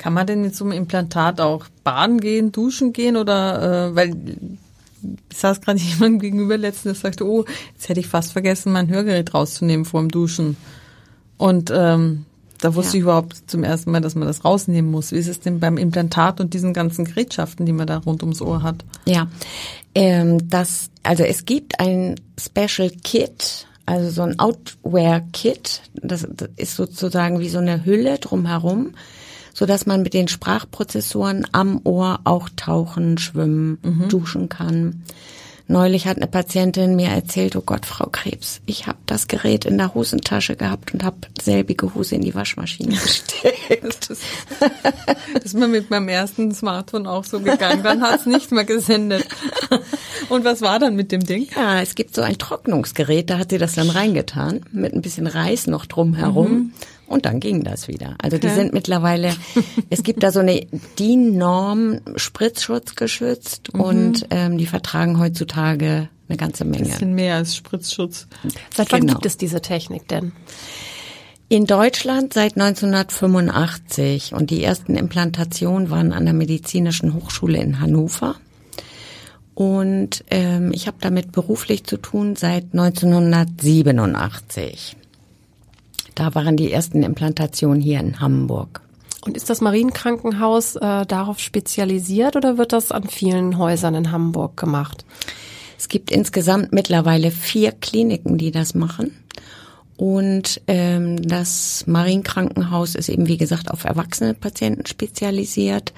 Kann 0.00 0.14
man 0.14 0.26
denn 0.26 0.40
mit 0.40 0.56
so 0.56 0.64
einem 0.64 0.72
Implantat 0.72 1.42
auch 1.42 1.66
baden 1.84 2.22
gehen, 2.22 2.52
duschen 2.52 2.94
gehen 2.94 3.18
oder 3.18 3.90
äh, 3.90 3.94
weil 3.94 4.16
ich 5.28 5.36
saß 5.36 5.60
gerade 5.60 5.78
jemand 5.78 6.22
gegenüber 6.22 6.56
letztens, 6.56 7.02
der 7.02 7.10
sagte, 7.10 7.26
oh, 7.26 7.44
jetzt 7.74 7.90
hätte 7.90 8.00
ich 8.00 8.08
fast 8.08 8.32
vergessen, 8.32 8.72
mein 8.72 8.88
Hörgerät 8.88 9.34
rauszunehmen 9.34 9.84
vor 9.84 10.00
dem 10.00 10.10
Duschen. 10.10 10.56
Und 11.36 11.70
ähm, 11.70 12.24
da 12.62 12.74
wusste 12.74 12.92
ja. 12.92 12.96
ich 12.96 13.02
überhaupt 13.02 13.50
zum 13.50 13.62
ersten 13.62 13.90
Mal, 13.90 14.00
dass 14.00 14.14
man 14.14 14.26
das 14.26 14.42
rausnehmen 14.42 14.90
muss. 14.90 15.12
Wie 15.12 15.18
ist 15.18 15.28
es 15.28 15.40
denn 15.40 15.60
beim 15.60 15.76
Implantat 15.76 16.40
und 16.40 16.54
diesen 16.54 16.72
ganzen 16.72 17.04
Gerätschaften, 17.04 17.66
die 17.66 17.72
man 17.72 17.86
da 17.86 17.98
rund 17.98 18.22
ums 18.22 18.40
Ohr 18.40 18.62
hat? 18.62 18.82
Ja, 19.04 19.28
ähm, 19.94 20.48
das, 20.48 20.88
also 21.02 21.24
es 21.24 21.44
gibt 21.44 21.78
ein 21.78 22.14
Special 22.38 22.88
Kit, 23.04 23.66
also 23.84 24.08
so 24.08 24.22
ein 24.22 24.38
Outwear 24.38 25.20
Kit. 25.34 25.82
Das, 25.92 26.26
das 26.26 26.48
ist 26.56 26.76
sozusagen 26.76 27.38
wie 27.38 27.50
so 27.50 27.58
eine 27.58 27.84
Hülle 27.84 28.18
drumherum, 28.18 28.94
so 29.60 29.66
dass 29.66 29.84
man 29.84 30.00
mit 30.00 30.14
den 30.14 30.26
Sprachprozessoren 30.26 31.46
am 31.52 31.82
Ohr 31.84 32.20
auch 32.24 32.48
tauchen, 32.56 33.18
schwimmen, 33.18 33.76
mhm. 33.82 34.08
duschen 34.08 34.48
kann. 34.48 35.02
Neulich 35.68 36.06
hat 36.06 36.16
eine 36.16 36.28
Patientin 36.28 36.96
mir 36.96 37.08
erzählt, 37.08 37.54
oh 37.56 37.60
Gott, 37.60 37.84
Frau 37.84 38.08
Krebs, 38.10 38.62
ich 38.64 38.86
habe 38.86 38.96
das 39.04 39.28
Gerät 39.28 39.66
in 39.66 39.76
der 39.76 39.92
Hosentasche 39.92 40.56
gehabt 40.56 40.94
und 40.94 41.04
habe 41.04 41.18
selbige 41.42 41.94
Hose 41.94 42.14
in 42.14 42.22
die 42.22 42.34
Waschmaschine 42.34 42.96
gesteckt. 43.02 44.08
das, 44.08 44.20
das 45.34 45.44
ist 45.44 45.54
mir 45.54 45.68
mit 45.68 45.90
meinem 45.90 46.08
ersten 46.08 46.54
Smartphone 46.54 47.06
auch 47.06 47.24
so 47.24 47.38
gegangen. 47.38 47.82
Dann 47.82 48.00
hat 48.00 48.20
es 48.20 48.26
nicht 48.26 48.52
mehr 48.52 48.64
gesendet. 48.64 49.28
Und 50.30 50.46
was 50.46 50.62
war 50.62 50.78
dann 50.78 50.96
mit 50.96 51.12
dem 51.12 51.22
Ding? 51.22 51.48
Ja, 51.54 51.82
es 51.82 51.94
gibt 51.94 52.14
so 52.14 52.22
ein 52.22 52.38
Trocknungsgerät, 52.38 53.28
da 53.28 53.36
hat 53.36 53.50
sie 53.50 53.58
das 53.58 53.74
dann 53.74 53.90
reingetan, 53.90 54.62
mit 54.72 54.94
ein 54.94 55.02
bisschen 55.02 55.26
Reis 55.26 55.66
noch 55.66 55.84
drumherum. 55.84 56.50
Mhm. 56.50 56.72
Und 57.10 57.26
dann 57.26 57.40
ging 57.40 57.64
das 57.64 57.88
wieder. 57.88 58.14
Also 58.22 58.36
okay. 58.36 58.46
die 58.46 58.54
sind 58.54 58.72
mittlerweile, 58.72 59.34
es 59.90 60.04
gibt 60.04 60.22
da 60.22 60.30
so 60.30 60.38
eine 60.38 60.64
DIN-Norm 60.96 62.02
Spritzschutz 62.14 62.94
geschützt 62.94 63.74
mhm. 63.74 63.80
und 63.80 64.26
ähm, 64.30 64.58
die 64.58 64.66
vertragen 64.66 65.18
heutzutage 65.18 66.08
eine 66.28 66.36
ganze 66.36 66.64
Menge. 66.64 66.84
Ein 66.84 66.90
bisschen 66.90 67.16
mehr 67.16 67.34
als 67.34 67.56
Spritzschutz. 67.56 68.28
Seit 68.72 68.92
wann 68.92 69.00
genau. 69.00 69.14
gibt 69.14 69.26
es 69.26 69.36
diese 69.36 69.60
Technik 69.60 70.06
denn? 70.06 70.30
In 71.48 71.66
Deutschland 71.66 72.32
seit 72.32 72.56
1985 72.56 74.32
und 74.32 74.50
die 74.50 74.62
ersten 74.62 74.94
Implantationen 74.94 75.90
waren 75.90 76.12
an 76.12 76.26
der 76.26 76.34
Medizinischen 76.34 77.12
Hochschule 77.12 77.58
in 77.58 77.80
Hannover. 77.80 78.36
Und 79.54 80.22
ähm, 80.30 80.70
ich 80.72 80.86
habe 80.86 80.98
damit 81.00 81.32
beruflich 81.32 81.82
zu 81.82 81.96
tun 81.96 82.36
seit 82.36 82.66
1987. 82.72 84.94
Da 86.20 86.34
waren 86.34 86.58
die 86.58 86.70
ersten 86.70 87.02
Implantationen 87.02 87.80
hier 87.80 87.98
in 87.98 88.20
Hamburg. 88.20 88.82
Und 89.22 89.38
ist 89.38 89.48
das 89.48 89.62
Marienkrankenhaus 89.62 90.76
äh, 90.76 91.06
darauf 91.06 91.38
spezialisiert 91.38 92.36
oder 92.36 92.58
wird 92.58 92.74
das 92.74 92.92
an 92.92 93.04
vielen 93.04 93.56
Häusern 93.56 93.94
in 93.94 94.12
Hamburg 94.12 94.54
gemacht? 94.58 95.06
Es 95.78 95.88
gibt 95.88 96.10
insgesamt 96.10 96.74
mittlerweile 96.74 97.30
vier 97.30 97.72
Kliniken, 97.72 98.36
die 98.36 98.50
das 98.50 98.74
machen. 98.74 99.16
Und 99.96 100.60
ähm, 100.66 101.22
das 101.22 101.84
Marienkrankenhaus 101.86 102.96
ist 102.96 103.08
eben, 103.08 103.26
wie 103.26 103.38
gesagt, 103.38 103.70
auf 103.70 103.84
erwachsene 103.84 104.34
Patienten 104.34 104.84
spezialisiert. 104.84 105.94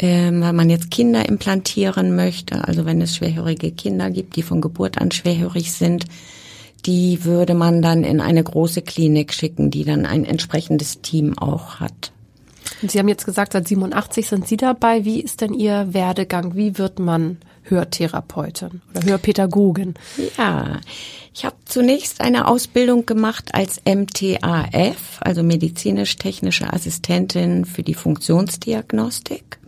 Ähm, 0.00 0.40
weil 0.40 0.52
man 0.52 0.68
jetzt 0.68 0.90
Kinder 0.90 1.28
implantieren 1.28 2.16
möchte, 2.16 2.66
also 2.66 2.86
wenn 2.86 3.00
es 3.00 3.14
schwerhörige 3.14 3.70
Kinder 3.70 4.10
gibt, 4.10 4.34
die 4.34 4.42
von 4.42 4.60
Geburt 4.60 5.00
an 5.00 5.12
schwerhörig 5.12 5.70
sind, 5.70 6.06
die 6.86 7.24
würde 7.24 7.54
man 7.54 7.82
dann 7.82 8.04
in 8.04 8.20
eine 8.20 8.42
große 8.42 8.82
Klinik 8.82 9.32
schicken, 9.32 9.70
die 9.70 9.84
dann 9.84 10.06
ein 10.06 10.24
entsprechendes 10.24 11.00
Team 11.00 11.38
auch 11.38 11.76
hat. 11.80 12.12
Und 12.82 12.90
Sie 12.90 12.98
haben 12.98 13.08
jetzt 13.08 13.24
gesagt, 13.24 13.52
seit 13.52 13.68
87 13.68 14.26
sind 14.26 14.46
Sie 14.46 14.56
dabei. 14.56 15.04
Wie 15.04 15.20
ist 15.20 15.40
denn 15.40 15.54
Ihr 15.54 15.92
Werdegang? 15.92 16.54
Wie 16.54 16.78
wird 16.78 16.98
man 16.98 17.38
Hörtherapeutin 17.62 18.82
oder 18.90 19.04
Hörpädagogin? 19.04 19.94
Ja, 20.36 20.80
ich 21.34 21.44
habe 21.44 21.56
zunächst 21.64 22.20
eine 22.20 22.46
Ausbildung 22.46 23.06
gemacht 23.06 23.54
als 23.54 23.80
MTAF, 23.84 25.20
also 25.20 25.42
medizinisch-technische 25.42 26.72
Assistentin 26.72 27.64
für 27.64 27.82
die 27.82 27.94
Funktionsdiagnostik 27.94 29.58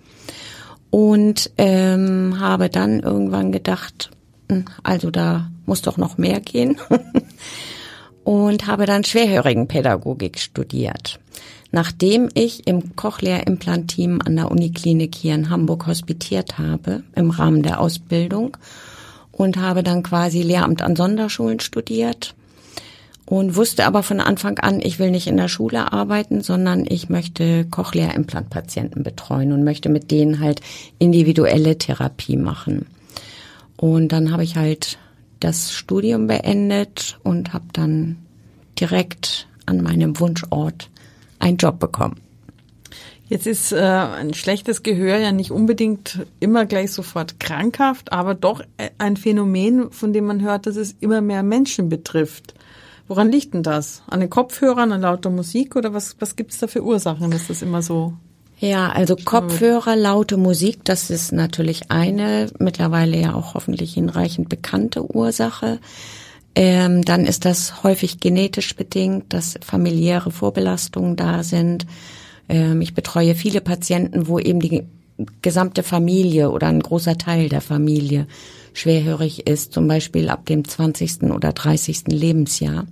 und 0.91 1.51
ähm, 1.59 2.39
habe 2.39 2.69
dann 2.69 3.01
irgendwann 3.01 3.53
gedacht, 3.53 4.11
hm, 4.51 4.65
also 4.83 5.11
da 5.11 5.51
muss 5.65 5.83
doch 5.83 5.97
noch 5.97 6.19
mehr 6.19 6.41
gehen. 6.41 6.79
und 8.25 8.67
habe 8.67 8.87
dann 8.87 9.05
Schwerhörigenpädagogik 9.05 10.39
studiert. 10.39 11.21
Nachdem 11.73 12.29
ich 12.35 12.67
im 12.67 12.97
Cochlea-Implant-Team 12.97 14.21
an 14.25 14.37
der 14.37 14.51
Uniklinik 14.51 15.15
hier 15.15 15.35
in 15.35 15.51
Hamburg 15.51 15.87
hospitiert 15.87 16.59
habe, 16.59 17.03
im 17.15 17.31
Rahmen 17.31 17.63
der 17.63 17.81
Ausbildung, 17.81 18.57
und 19.33 19.59
habe 19.59 19.83
dann 19.83 20.03
quasi 20.03 20.43
Lehramt 20.43 20.83
an 20.83 20.97
Sonderschulen 20.97 21.61
studiert 21.61 22.35
und 23.27 23.57
wusste 23.57 23.85
aber 23.87 24.03
von 24.03 24.21
Anfang 24.21 24.59
an, 24.59 24.81
ich 24.81 24.99
will 24.99 25.11
nicht 25.11 25.27
in 25.27 25.37
der 25.37 25.49
Schule 25.49 25.93
arbeiten, 25.93 26.41
sondern 26.41 26.87
ich 26.89 27.09
möchte 27.09 27.65
Cochlea-Implant-Patienten 27.67 29.03
betreuen 29.03 29.53
und 29.53 29.65
möchte 29.65 29.89
mit 29.89 30.11
denen 30.11 30.41
halt 30.41 30.61
individuelle 30.99 31.77
Therapie 31.77 32.37
machen. 32.37 32.87
Und 33.77 34.09
dann 34.09 34.33
habe 34.33 34.45
ich 34.45 34.57
halt 34.57 34.99
das 35.41 35.73
Studium 35.73 36.27
beendet 36.27 37.19
und 37.23 37.53
habe 37.53 37.67
dann 37.73 38.19
direkt 38.81 39.49
an 39.67 39.83
meinem 39.83 40.19
Wunschort 40.19 40.91
einen 41.39 41.57
Job 41.57 41.79
bekommen. 41.79 42.21
Jetzt 43.29 43.47
ist 43.49 43.73
äh, 43.73 43.81
ein 43.81 44.35
schlechtes 44.35 44.85
Gehör 44.85 45.19
ja 45.19 45.33
nicht 45.33 45.51
unbedingt 45.51 46.27
immer 46.39 46.65
gleich 46.65 46.93
sofort 46.93 47.41
krankhaft, 47.41 48.13
aber 48.13 48.35
doch 48.35 48.63
ein 48.99 49.17
Phänomen, 49.17 49.91
von 49.91 50.13
dem 50.13 50.27
man 50.27 50.43
hört, 50.43 50.67
dass 50.67 50.77
es 50.77 50.95
immer 51.01 51.21
mehr 51.21 51.43
Menschen 51.43 51.89
betrifft. 51.89 52.55
Woran 53.09 53.31
liegt 53.31 53.55
denn 53.55 53.65
das? 53.65 54.03
An 54.07 54.21
den 54.21 54.31
Kopfhörern, 54.31 54.93
an 54.93 55.01
lauter 55.01 55.31
Musik 55.31 55.75
oder 55.75 55.93
was, 55.93 56.17
was 56.21 56.37
gibt 56.37 56.53
es 56.53 56.59
da 56.59 56.69
für 56.69 56.85
Ursachen, 56.85 57.31
dass 57.33 57.49
das 57.49 57.63
immer 57.63 57.83
so 57.83 58.15
ja, 58.59 58.89
also 58.89 59.17
Kopfhörer, 59.17 59.97
laute 59.97 60.39
Musik, 60.39 60.85
das 60.85 61.11
ist 61.11 61.33
natürlich 61.33 61.91
eine, 61.91 62.49
mittlerweile 62.59 63.19
ja 63.19 63.35
auch 63.35 63.55
hoffentlich 63.55 63.95
hinreichend 63.95 64.49
bekannte 64.49 65.15
Ursache. 65.15 65.79
Ähm, 66.55 67.05
dann 67.05 67.27
ist 67.27 67.45
das 67.45 67.83
häufig 67.83 68.19
genetisch 68.19 68.75
bedingt, 68.75 69.35
dass 69.35 69.59
familiäre 69.61 70.31
Vorbelastungen 70.31 71.15
da 71.15 71.43
sind. 71.43 71.87
Ähm, 72.49 72.81
ich 72.81 72.95
betreue 72.95 73.35
viele 73.35 73.61
Patienten, 73.61 74.27
wo 74.27 74.39
eben 74.39 74.61
die 74.61 74.85
gesamte 75.43 75.83
Familie 75.83 76.51
oder 76.51 76.69
ein 76.69 76.81
großer 76.81 77.19
Teil 77.19 77.51
der 77.51 77.61
Familie 77.61 78.27
schwerhörig 78.73 79.47
ist, 79.47 79.75
zum 79.75 79.87
Beispiel 79.87 80.31
ab 80.31 80.47
dem 80.47 80.67
20. 80.67 81.25
oder 81.25 81.53
30. 81.53 82.05
Lebensjahr. 82.09 82.87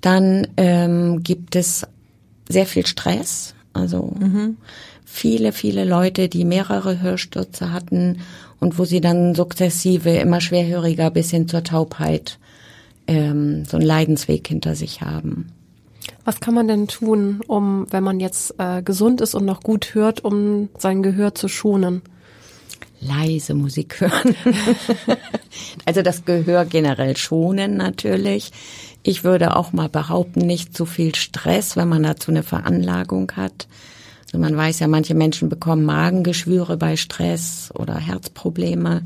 Dann 0.00 0.48
ähm, 0.56 1.22
gibt 1.22 1.54
es 1.54 1.86
sehr 2.48 2.66
viel 2.66 2.86
Stress, 2.86 3.54
also 3.72 4.14
mhm. 4.18 4.56
viele, 5.04 5.52
viele 5.52 5.84
Leute, 5.84 6.28
die 6.28 6.44
mehrere 6.44 7.00
Hörstürze 7.00 7.72
hatten 7.72 8.18
und 8.58 8.78
wo 8.78 8.84
sie 8.84 9.00
dann 9.00 9.34
sukzessive 9.34 10.10
immer 10.10 10.40
schwerhöriger 10.40 11.10
bis 11.10 11.30
hin 11.30 11.48
zur 11.48 11.64
Taubheit 11.64 12.38
ähm, 13.06 13.64
so 13.64 13.76
einen 13.76 13.86
Leidensweg 13.86 14.46
hinter 14.46 14.74
sich 14.74 15.02
haben. 15.02 15.52
Was 16.24 16.40
kann 16.40 16.54
man 16.54 16.68
denn 16.68 16.86
tun, 16.86 17.40
um, 17.46 17.86
wenn 17.90 18.04
man 18.04 18.20
jetzt 18.20 18.54
äh, 18.58 18.82
gesund 18.82 19.20
ist 19.20 19.34
und 19.34 19.44
noch 19.44 19.62
gut 19.62 19.94
hört, 19.94 20.24
um 20.24 20.68
sein 20.78 21.02
Gehör 21.02 21.34
zu 21.34 21.48
schonen? 21.48 22.02
Leise 23.00 23.54
Musik 23.54 24.00
hören. 24.00 24.36
also 25.86 26.02
das 26.02 26.24
Gehör 26.26 26.66
generell 26.66 27.16
schonen 27.16 27.76
natürlich. 27.76 28.52
Ich 29.02 29.24
würde 29.24 29.56
auch 29.56 29.72
mal 29.72 29.88
behaupten, 29.88 30.40
nicht 30.40 30.76
zu 30.76 30.84
viel 30.84 31.14
Stress, 31.14 31.76
wenn 31.76 31.88
man 31.88 32.02
dazu 32.02 32.30
eine 32.30 32.42
Veranlagung 32.42 33.32
hat. 33.34 33.66
Also 34.26 34.38
man 34.38 34.56
weiß 34.56 34.80
ja, 34.80 34.88
manche 34.88 35.14
Menschen 35.14 35.48
bekommen 35.48 35.84
Magengeschwüre 35.84 36.76
bei 36.76 36.96
Stress 36.96 37.70
oder 37.74 37.96
Herzprobleme. 37.96 39.02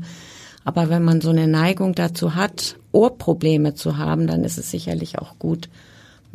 Aber 0.65 0.89
wenn 0.89 1.03
man 1.03 1.21
so 1.21 1.29
eine 1.29 1.47
Neigung 1.47 1.95
dazu 1.95 2.35
hat 2.35 2.75
Ohrprobleme 2.91 3.75
zu 3.75 3.97
haben, 3.97 4.27
dann 4.27 4.43
ist 4.43 4.57
es 4.57 4.71
sicherlich 4.71 5.19
auch 5.19 5.37
gut, 5.37 5.69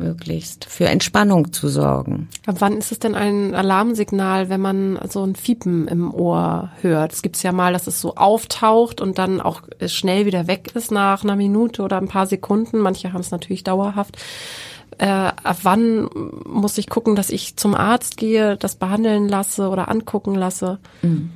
möglichst 0.01 0.65
für 0.65 0.85
Entspannung 0.85 1.53
zu 1.53 1.67
sorgen. 1.67 2.27
Ab 2.45 2.55
wann 2.59 2.77
ist 2.77 2.91
es 2.91 2.99
denn 2.99 3.15
ein 3.15 3.53
Alarmsignal, 3.53 4.49
wenn 4.49 4.61
man 4.61 4.99
so 5.09 5.23
ein 5.23 5.35
Fiepen 5.35 5.87
im 5.87 6.13
Ohr 6.13 6.71
hört? 6.81 7.13
Es 7.13 7.21
gibt 7.21 7.41
ja 7.41 7.51
mal, 7.51 7.73
dass 7.73 7.87
es 7.87 8.01
so 8.01 8.15
auftaucht 8.15 9.01
und 9.01 9.17
dann 9.17 9.39
auch 9.41 9.61
schnell 9.85 10.25
wieder 10.25 10.47
weg 10.47 10.71
ist 10.75 10.91
nach 10.91 11.23
einer 11.23 11.35
Minute 11.35 11.83
oder 11.83 11.97
ein 11.97 12.07
paar 12.07 12.25
Sekunden. 12.25 12.79
Manche 12.79 13.13
haben 13.13 13.21
es 13.21 13.31
natürlich 13.31 13.63
dauerhaft. 13.63 14.17
Äh, 14.97 15.07
ab 15.07 15.59
wann 15.63 16.09
muss 16.45 16.77
ich 16.77 16.89
gucken, 16.89 17.15
dass 17.15 17.29
ich 17.29 17.55
zum 17.55 17.73
Arzt 17.75 18.17
gehe, 18.17 18.57
das 18.57 18.75
behandeln 18.75 19.27
lasse 19.27 19.69
oder 19.69 19.89
angucken 19.89 20.35
lasse? 20.35 20.79
Mhm. 21.01 21.31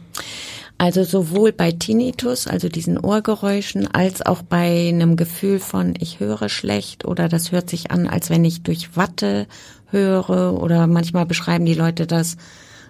Also 0.77 1.03
sowohl 1.03 1.53
bei 1.53 1.71
Tinnitus, 1.71 2.47
also 2.47 2.67
diesen 2.67 2.97
Ohrgeräuschen, 2.97 3.87
als 3.93 4.21
auch 4.21 4.41
bei 4.41 4.89
einem 4.89 5.15
Gefühl 5.15 5.59
von 5.59 5.93
ich 5.99 6.19
höre 6.19 6.49
schlecht 6.49 7.05
oder 7.05 7.29
das 7.29 7.53
hört 7.53 7.69
sich 7.69 7.91
an, 7.91 8.07
als 8.07 8.29
wenn 8.29 8.43
ich 8.43 8.61
durch 8.61 8.97
Watte 8.97 9.47
höre 9.91 10.61
oder 10.61 10.85
manchmal 10.87 11.25
beschreiben 11.25 11.65
die 11.65 11.75
Leute 11.75 12.07
das, 12.07 12.35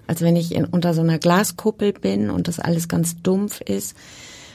als 0.07 0.21
wenn 0.21 0.35
ich 0.35 0.55
in, 0.55 0.65
unter 0.65 0.95
so 0.95 1.01
einer 1.01 1.19
Glaskuppel 1.19 1.93
bin 1.93 2.31
und 2.31 2.47
das 2.47 2.59
alles 2.59 2.87
ganz 2.87 3.21
dumpf 3.21 3.61
ist. 3.61 3.95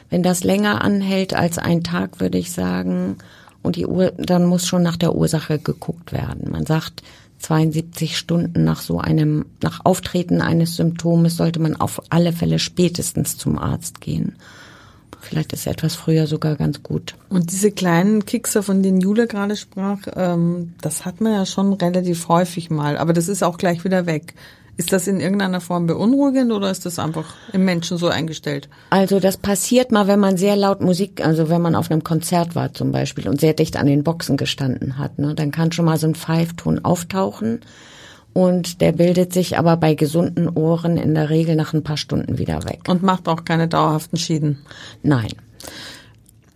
Wenn 0.08 0.24
das 0.24 0.42
länger 0.42 0.82
anhält 0.82 1.32
als 1.32 1.58
ein 1.58 1.84
Tag, 1.84 2.18
würde 2.18 2.38
ich 2.38 2.50
sagen, 2.50 3.18
und 3.62 3.76
die 3.76 3.86
Uhr, 3.86 4.12
dann 4.16 4.46
muss 4.46 4.66
schon 4.66 4.82
nach 4.82 4.96
der 4.96 5.14
Ursache 5.14 5.58
geguckt 5.58 6.12
werden. 6.12 6.50
Man 6.50 6.66
sagt, 6.66 7.02
72 7.40 8.16
Stunden 8.16 8.64
nach 8.64 8.80
so 8.80 8.98
einem, 8.98 9.46
nach 9.62 9.80
Auftreten 9.84 10.40
eines 10.40 10.76
Symptomes 10.76 11.36
sollte 11.36 11.60
man 11.60 11.76
auf 11.76 12.02
alle 12.10 12.32
Fälle 12.32 12.58
spätestens 12.58 13.36
zum 13.36 13.58
Arzt 13.58 14.00
gehen. 14.00 14.36
Vielleicht 15.20 15.52
ist 15.52 15.66
etwas 15.66 15.94
früher 15.94 16.26
sogar 16.26 16.56
ganz 16.56 16.82
gut. 16.82 17.14
Und 17.28 17.52
diese 17.52 17.70
kleinen 17.70 18.24
Kickser, 18.24 18.62
von 18.62 18.82
denen 18.82 19.00
Jule 19.00 19.26
gerade 19.26 19.56
sprach, 19.56 19.98
ähm, 20.16 20.74
das 20.80 21.04
hat 21.04 21.20
man 21.20 21.32
ja 21.32 21.44
schon 21.44 21.74
relativ 21.74 22.28
häufig 22.28 22.70
mal, 22.70 22.96
aber 22.96 23.12
das 23.12 23.28
ist 23.28 23.42
auch 23.42 23.58
gleich 23.58 23.84
wieder 23.84 24.06
weg. 24.06 24.34
Ist 24.80 24.94
das 24.94 25.06
in 25.06 25.20
irgendeiner 25.20 25.60
Form 25.60 25.86
beunruhigend 25.86 26.50
oder 26.52 26.70
ist 26.70 26.86
das 26.86 26.98
einfach 26.98 27.34
im 27.52 27.66
Menschen 27.66 27.98
so 27.98 28.08
eingestellt? 28.08 28.70
Also 28.88 29.20
das 29.20 29.36
passiert 29.36 29.92
mal, 29.92 30.06
wenn 30.06 30.18
man 30.18 30.38
sehr 30.38 30.56
laut 30.56 30.80
Musik, 30.80 31.22
also 31.22 31.50
wenn 31.50 31.60
man 31.60 31.74
auf 31.74 31.90
einem 31.90 32.02
Konzert 32.02 32.54
war 32.54 32.72
zum 32.72 32.90
Beispiel 32.90 33.28
und 33.28 33.42
sehr 33.42 33.52
dicht 33.52 33.76
an 33.76 33.86
den 33.86 34.04
Boxen 34.04 34.38
gestanden 34.38 34.96
hat, 34.96 35.18
ne, 35.18 35.34
dann 35.34 35.50
kann 35.50 35.70
schon 35.70 35.84
mal 35.84 35.98
so 35.98 36.06
ein 36.06 36.14
Pfeifton 36.14 36.82
auftauchen 36.82 37.60
und 38.32 38.80
der 38.80 38.92
bildet 38.92 39.34
sich 39.34 39.58
aber 39.58 39.76
bei 39.76 39.92
gesunden 39.92 40.48
Ohren 40.48 40.96
in 40.96 41.14
der 41.14 41.28
Regel 41.28 41.56
nach 41.56 41.74
ein 41.74 41.84
paar 41.84 41.98
Stunden 41.98 42.38
wieder 42.38 42.64
weg. 42.64 42.80
Und 42.88 43.02
macht 43.02 43.28
auch 43.28 43.44
keine 43.44 43.68
dauerhaften 43.68 44.16
Schäden? 44.16 44.60
Nein. 45.02 45.34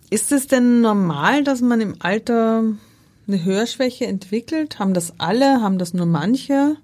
Ist 0.09 0.31
es 0.31 0.47
denn 0.47 0.81
normal, 0.81 1.43
dass 1.43 1.61
man 1.61 1.79
im 1.79 1.93
Alter 1.99 2.63
eine 3.27 3.45
Hörschwäche 3.45 4.07
entwickelt? 4.07 4.79
Haben 4.79 4.95
das 4.95 5.13
alle? 5.19 5.61
Haben 5.61 5.77
das 5.77 5.93
nur 5.93 6.07
manche? 6.07 6.77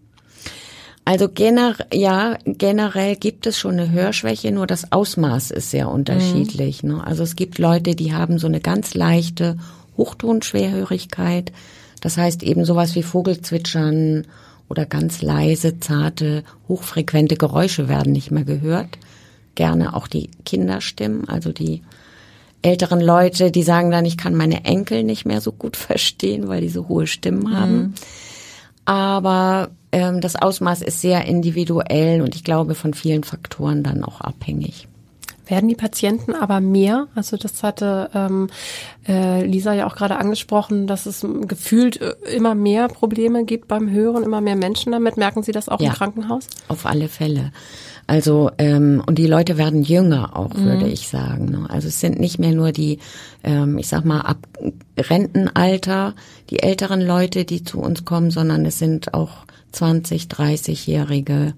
Also 1.11 1.27
gener 1.27 1.75
ja, 1.91 2.37
generell 2.45 3.17
gibt 3.17 3.45
es 3.45 3.59
schon 3.59 3.73
eine 3.73 3.91
Hörschwäche, 3.91 4.49
nur 4.53 4.65
das 4.65 4.93
Ausmaß 4.93 5.51
ist 5.51 5.69
sehr 5.69 5.89
unterschiedlich. 5.89 6.83
Mhm. 6.83 6.89
Ne? 6.89 7.05
Also 7.05 7.23
es 7.23 7.35
gibt 7.35 7.57
Leute, 7.57 7.95
die 7.95 8.13
haben 8.13 8.39
so 8.39 8.47
eine 8.47 8.61
ganz 8.61 8.93
leichte 8.93 9.57
Hochtonschwerhörigkeit. 9.97 11.51
Das 11.99 12.15
heißt 12.15 12.43
eben 12.43 12.63
sowas 12.63 12.95
wie 12.95 13.03
Vogelzwitschern 13.03 14.25
oder 14.69 14.85
ganz 14.85 15.21
leise, 15.21 15.81
zarte, 15.81 16.45
hochfrequente 16.69 17.35
Geräusche 17.35 17.89
werden 17.89 18.13
nicht 18.13 18.31
mehr 18.31 18.45
gehört. 18.45 18.97
Gerne 19.55 19.93
auch 19.97 20.07
die 20.07 20.29
Kinderstimmen, 20.45 21.27
also 21.27 21.51
die 21.51 21.81
älteren 22.61 23.01
Leute, 23.01 23.51
die 23.51 23.63
sagen 23.63 23.91
dann, 23.91 24.05
ich 24.05 24.15
kann 24.17 24.33
meine 24.33 24.63
Enkel 24.63 25.03
nicht 25.03 25.25
mehr 25.25 25.41
so 25.41 25.51
gut 25.51 25.75
verstehen, 25.89 26.47
weil 26.47 26.61
die 26.61 26.69
so 26.69 26.87
hohe 26.87 27.05
Stimmen 27.05 27.53
haben. 27.53 27.77
Mhm. 27.77 27.93
Aber 28.85 29.71
ähm, 29.91 30.21
das 30.21 30.35
Ausmaß 30.35 30.81
ist 30.81 31.01
sehr 31.01 31.25
individuell 31.25 32.21
und 32.21 32.35
ich 32.35 32.43
glaube 32.43 32.75
von 32.75 32.93
vielen 32.93 33.23
Faktoren 33.23 33.83
dann 33.83 34.03
auch 34.03 34.21
abhängig. 34.21 34.87
Werden 35.47 35.67
die 35.67 35.75
Patienten 35.75 36.33
aber 36.33 36.61
mehr? 36.61 37.07
Also 37.13 37.35
das 37.35 37.61
hatte 37.61 38.09
ähm, 38.13 38.47
äh, 39.05 39.45
Lisa 39.45 39.73
ja 39.73 39.85
auch 39.85 39.95
gerade 39.95 40.15
angesprochen, 40.15 40.87
dass 40.87 41.05
es 41.05 41.27
gefühlt 41.41 41.99
äh, 41.99 42.13
immer 42.33 42.55
mehr 42.55 42.87
Probleme 42.87 43.43
gibt 43.43 43.67
beim 43.67 43.89
Hören, 43.89 44.23
immer 44.23 44.39
mehr 44.39 44.55
Menschen 44.55 44.93
damit. 44.93 45.17
Merken 45.17 45.43
Sie 45.43 45.51
das 45.51 45.67
auch 45.67 45.81
ja, 45.81 45.89
im 45.89 45.93
Krankenhaus? 45.93 46.47
Auf 46.69 46.85
alle 46.85 47.09
Fälle. 47.09 47.51
Also 48.07 48.49
ähm, 48.59 49.03
und 49.05 49.17
die 49.17 49.27
Leute 49.27 49.57
werden 49.57 49.83
jünger 49.83 50.37
auch, 50.37 50.53
mhm. 50.53 50.65
würde 50.65 50.87
ich 50.87 51.09
sagen. 51.09 51.45
Ne? 51.45 51.69
Also 51.69 51.89
es 51.89 51.99
sind 51.99 52.17
nicht 52.17 52.39
mehr 52.39 52.53
nur 52.53 52.71
die, 52.71 52.99
ähm, 53.43 53.77
ich 53.77 53.89
sag 53.89 54.05
mal 54.05 54.21
ab 54.21 54.37
Rentenalter, 54.97 56.15
die 56.49 56.63
älteren 56.63 57.01
Leute, 57.01 57.43
die 57.43 57.63
zu 57.63 57.81
uns 57.81 58.05
kommen, 58.05 58.31
sondern 58.31 58.65
es 58.65 58.79
sind 58.79 59.13
auch 59.13 59.45
20, 59.71 60.23
30-Jährige. 60.23 61.53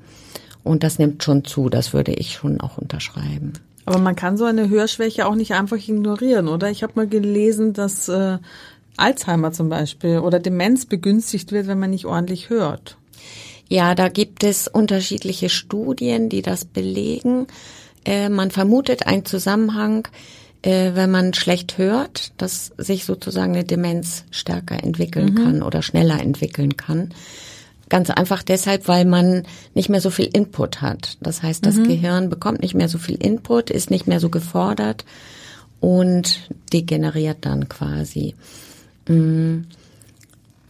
Und 0.63 0.84
das 0.84 0.99
nimmt 0.99 1.23
schon 1.23 1.43
zu, 1.43 1.69
das 1.69 1.93
würde 1.93 2.13
ich 2.13 2.34
schon 2.34 2.62
auch 2.62 2.78
unterschreiben. 2.78 3.54
Aber 3.86 3.97
man 3.97 4.15
kann 4.15 4.38
so 4.38 4.45
eine 4.45 4.69
Hörschwäche 4.69 5.26
auch 5.26 5.36
nicht 5.36 5.54
einfach 5.54 5.78
ignorieren, 5.78 6.47
oder? 6.47 6.69
Ich 6.69 6.84
habe 6.84 6.93
mal 6.95 7.08
gelesen, 7.08 7.73
dass 7.73 8.08
äh, 8.08 8.38
Alzheimer 8.95 9.52
zum 9.52 9.69
Beispiel 9.69 10.19
oder 10.19 10.39
Demenz 10.39 10.86
begünstigt 10.86 11.52
wird, 11.52 11.67
wenn 11.67 11.80
man 11.80 11.89
nicht 11.89 12.06
ordentlich 12.06 12.49
hört. 12.49 12.97
Ja, 13.67 13.95
da 13.95 14.10
gibt 14.10 14.43
es 14.43 14.67
unterschiedliche 14.67 15.49
Studien, 15.49 16.30
die 16.30 16.41
das 16.41 16.63
belegen. 16.63 17.47
Äh, 18.06 18.30
man 18.30 18.52
vermutet 18.52 19.08
einen 19.08 19.26
Zusammenhang, 19.26 20.08
äh, 20.62 20.91
wenn 20.93 21.12
man 21.12 21.34
schlecht 21.34 21.78
hört, 21.78 22.34
dass 22.41 22.71
sich 22.78 23.06
sozusagen 23.06 23.54
eine 23.54 23.63
Demenz 23.63 24.26
stärker 24.32 24.82
entwickeln 24.82 25.34
mhm. 25.34 25.36
kann 25.36 25.63
oder 25.63 25.82
schneller 25.82 26.21
entwickeln 26.21 26.78
kann. 26.78 27.13
Ganz 27.89 28.10
einfach 28.10 28.43
deshalb, 28.43 28.88
weil 28.88 29.06
man 29.06 29.43
nicht 29.74 29.89
mehr 29.89 30.02
so 30.02 30.10
viel 30.10 30.30
Input 30.32 30.82
hat. 30.82 31.17
Das 31.22 31.43
heißt, 31.43 31.65
das 31.65 31.76
mhm. 31.76 31.88
Gehirn 31.88 32.30
bekommt 32.30 32.62
nicht 32.62 32.74
mehr 32.74 32.89
so 32.89 32.98
viel 32.98 33.15
Input, 33.15 33.69
ist 33.69 33.91
nicht 33.91 34.08
mehr 34.08 34.19
so 34.19 34.30
gefordert 34.30 35.06
und 35.80 36.50
degeneriert 36.72 37.39
dann 37.41 37.67
quasi. 37.69 38.36
Mhm. 39.08 39.65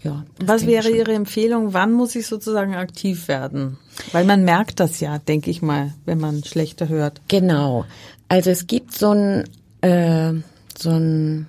Ja, 0.04 0.26
Was 0.44 0.66
wäre 0.66 0.90
Ihre 0.90 1.14
Empfehlung? 1.14 1.74
Wann 1.74 1.94
muss 1.94 2.16
ich 2.16 2.28
sozusagen 2.28 2.76
aktiv 2.76 3.30
werden? 3.30 3.78
Weil 4.12 4.26
man 4.26 4.44
merkt 4.44 4.82
das 4.82 5.00
ja, 5.00 5.18
denke 5.18 5.50
ich 5.50 5.62
mal, 5.62 5.94
wenn 6.06 6.20
man 6.20 6.44
schlechter 6.44 6.90
hört. 6.90 7.22
Genau. 7.30 7.86
Also 8.28 8.50
es 8.50 8.68
gibt 8.68 8.94
so 8.94 9.12
ein, 9.12 9.46
äh, 9.82 10.34
so 10.78 10.90
ein 10.90 11.48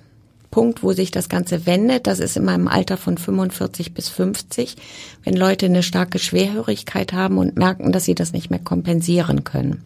Punkt, 0.55 0.83
wo 0.83 0.93
sich 0.93 1.11
das 1.11 1.27
Ganze 1.27 1.65
wendet. 1.65 2.07
Das 2.07 2.19
ist 2.19 2.37
in 2.37 2.45
meinem 2.45 2.69
Alter 2.69 2.95
von 2.95 3.17
45 3.17 3.93
bis 3.93 4.07
50, 4.07 4.77
wenn 5.25 5.35
Leute 5.35 5.65
eine 5.65 5.83
starke 5.83 6.17
Schwerhörigkeit 6.17 7.11
haben 7.11 7.39
und 7.39 7.57
merken, 7.57 7.91
dass 7.91 8.05
sie 8.05 8.15
das 8.15 8.31
nicht 8.31 8.49
mehr 8.49 8.61
kompensieren 8.61 9.43
können. 9.43 9.83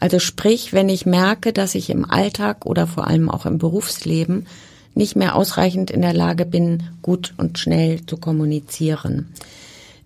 Also 0.00 0.18
sprich, 0.18 0.72
wenn 0.72 0.88
ich 0.88 1.06
merke, 1.06 1.52
dass 1.52 1.76
ich 1.76 1.88
im 1.88 2.04
Alltag 2.04 2.66
oder 2.66 2.88
vor 2.88 3.06
allem 3.06 3.30
auch 3.30 3.46
im 3.46 3.58
Berufsleben 3.58 4.48
nicht 4.96 5.14
mehr 5.14 5.36
ausreichend 5.36 5.92
in 5.92 6.02
der 6.02 6.14
Lage 6.14 6.46
bin, 6.46 6.82
gut 7.00 7.32
und 7.36 7.60
schnell 7.60 8.04
zu 8.04 8.16
kommunizieren. 8.16 9.28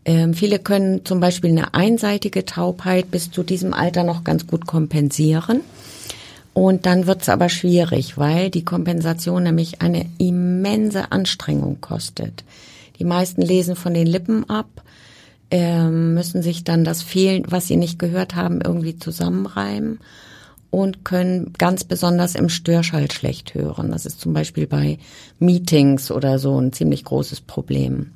Ähm, 0.05 0.35
viele 0.35 0.59
können 0.59 1.07
zum 1.07 1.21
Beispiel 1.21 1.53
eine 1.53 1.73
einseitige 1.73 2.45
Taubheit 2.45 3.11
bis 3.11 3.31
zu 3.31 3.43
diesem 3.43 3.73
Alter 3.73 4.05
noch 4.05 4.25
ganz 4.25 4.47
gut 4.47 4.67
kompensieren. 4.67 5.63
Und 6.57 6.87
dann 6.87 7.07
wird 7.07 7.21
es 7.21 7.29
aber 7.29 7.51
schwierig, 7.51 8.17
weil 8.17 8.49
die 8.49 8.65
Kompensation 8.65 9.43
nämlich 9.43 9.83
eine 9.83 10.07
immense 10.17 11.13
Anstrengung 11.13 11.83
kostet. 11.83 12.45
Die 12.99 13.05
meisten 13.05 13.43
lesen 13.43 13.77
von 13.77 13.93
den 13.93 14.07
Lippen 14.07 14.49
ab, 14.49 14.83
ähm, 15.51 16.15
müssen 16.15 16.41
sich 16.41 16.65
dann 16.65 16.83
das 16.83 17.03
Fehlen, 17.03 17.45
was 17.47 17.67
sie 17.67 17.77
nicht 17.77 17.99
gehört 17.99 18.37
haben, 18.37 18.63
irgendwie 18.63 18.99
zusammenreimen 18.99 20.01
und 20.71 21.05
können 21.05 21.53
ganz 21.59 21.85
besonders 21.85 22.35
im 22.35 22.49
Störschall 22.49 23.11
schlecht 23.11 23.53
hören. 23.53 23.91
Das 23.91 24.07
ist 24.07 24.19
zum 24.19 24.33
Beispiel 24.33 24.67
bei 24.67 24.97
Meetings 25.39 26.11
oder 26.11 26.39
so 26.39 26.59
ein 26.59 26.73
ziemlich 26.73 27.05
großes 27.05 27.43
Problem. 27.43 28.13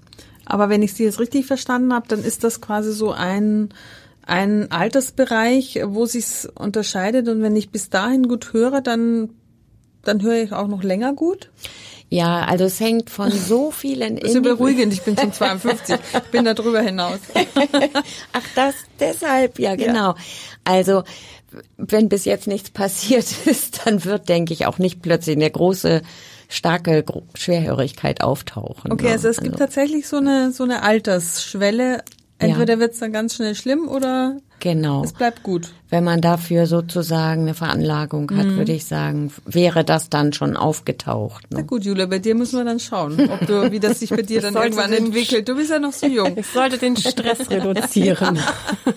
Aber 0.47 0.71
wenn 0.71 0.83
ich 0.83 0.95
Sie 0.95 1.05
jetzt 1.05 1.21
richtig 1.21 1.45
verstanden 1.45 1.93
habe, 1.93 2.09
dann 2.09 2.25
ist 2.25 2.43
das 2.43 2.63
quasi 2.63 2.91
so 2.95 3.13
ein 3.13 3.69
ein 4.31 4.71
Altersbereich, 4.71 5.81
wo 5.85 6.07
sich's 6.07 6.49
unterscheidet 6.55 7.29
und 7.29 7.43
wenn 7.43 7.57
ich 7.57 7.71
bis 7.71 7.91
dahin 7.91 8.29
gut 8.29 8.53
höre, 8.53 8.81
dann 8.81 9.31
dann 10.03 10.23
höre 10.23 10.43
ich 10.43 10.53
auch 10.53 10.69
noch 10.69 10.83
länger 10.83 11.13
gut? 11.13 11.51
Ja, 12.09 12.45
also 12.45 12.65
es 12.65 12.81
hängt 12.81 13.11
von 13.11 13.31
so 13.31 13.71
vielen. 13.71 14.17
Das 14.17 14.35
ist 14.35 14.43
beruhigend, 14.43 14.93
ich 14.93 15.03
bin 15.03 15.17
schon 15.17 15.33
52, 15.33 15.97
ich 15.97 16.31
bin 16.31 16.45
da 16.45 16.55
drüber 16.55 16.81
hinaus. 16.81 17.19
Ach, 18.33 18.43
das 18.55 18.75
deshalb, 18.99 19.59
ja, 19.59 19.77
genau. 19.77 20.11
Ja. 20.11 20.17
Also, 20.65 21.05
wenn 21.77 22.09
bis 22.09 22.25
jetzt 22.25 22.47
nichts 22.47 22.71
passiert 22.71 23.27
ist, 23.47 23.87
dann 23.87 24.05
wird, 24.05 24.29
denke 24.29 24.53
ich, 24.53 24.67
auch 24.67 24.79
nicht 24.79 25.03
plötzlich 25.03 25.37
eine 25.37 25.51
große 25.51 26.03
starke 26.49 27.05
Schwerhörigkeit 27.35 28.23
auftauchen. 28.23 28.91
Okay, 28.91 29.13
also 29.13 29.29
es 29.29 29.37
gibt 29.37 29.55
also 29.55 29.65
tatsächlich 29.65 30.09
so 30.09 30.17
eine 30.17 30.51
so 30.51 30.65
eine 30.65 30.83
Altersschwelle, 30.83 32.03
Entweder 32.41 32.75
ja. 32.75 32.81
wird 32.81 32.93
es 32.95 32.99
dann 33.01 33.13
ganz 33.13 33.35
schnell 33.35 33.55
schlimm 33.55 33.87
oder 33.89 34.37
Genau. 34.61 35.03
Es 35.05 35.15
bleibt 35.15 35.43
gut. 35.43 35.73
Wenn 35.89 36.05
man 36.05 36.21
dafür 36.21 36.67
sozusagen 36.67 37.43
eine 37.43 37.55
Veranlagung 37.55 38.31
hat, 38.37 38.45
würde 38.47 38.73
ich 38.73 38.85
sagen, 38.85 39.33
wäre 39.47 39.85
das 39.85 40.11
dann 40.11 40.35
schon 40.35 40.55
aufgetaucht. 40.55 41.47
Na 41.49 41.59
Ne? 41.61 41.65
gut, 41.65 41.83
Julia, 41.85 42.05
bei 42.05 42.19
dir 42.19 42.35
müssen 42.35 42.59
wir 42.59 42.65
dann 42.67 42.79
schauen, 42.79 43.19
ob 43.31 43.47
du, 43.47 43.73
wie 43.73 43.81
das 43.81 44.01
sich 44.01 44.11
bei 44.11 44.21
dir 44.21 44.43
dann 44.43 44.55
irgendwann 44.55 44.93
entwickelt. 44.93 45.49
Du 45.49 45.57
bist 45.57 45.71
ja 45.71 45.79
noch 45.79 45.93
so 45.95 46.07
jung. 46.07 46.37
Ich 46.37 46.47
sollte 46.47 46.77
den 46.77 46.95
Stress 46.97 47.49
reduzieren. 47.51 48.39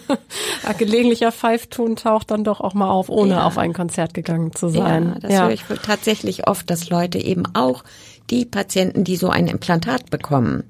Ein 0.65 0.77
gelegentlicher 0.77 1.31
Pfeifton 1.31 1.95
taucht 1.95 2.31
dann 2.31 2.43
doch 2.43 2.59
auch 2.59 2.73
mal 2.73 2.89
auf, 2.89 3.07
ohne 3.09 3.35
Ja. 3.35 3.45
auf 3.45 3.57
ein 3.57 3.73
Konzert 3.73 4.13
gegangen 4.13 4.53
zu 4.53 4.67
sein. 4.69 5.13
Ja, 5.15 5.19
das 5.29 5.41
höre 5.41 5.51
ich 5.51 5.63
tatsächlich 5.85 6.47
oft, 6.47 6.69
dass 6.69 6.89
Leute 6.89 7.19
eben 7.19 7.43
auch 7.53 7.83
die 8.29 8.45
Patienten, 8.45 9.03
die 9.05 9.15
so 9.15 9.29
ein 9.29 9.47
Implantat 9.47 10.09
bekommen, 10.09 10.63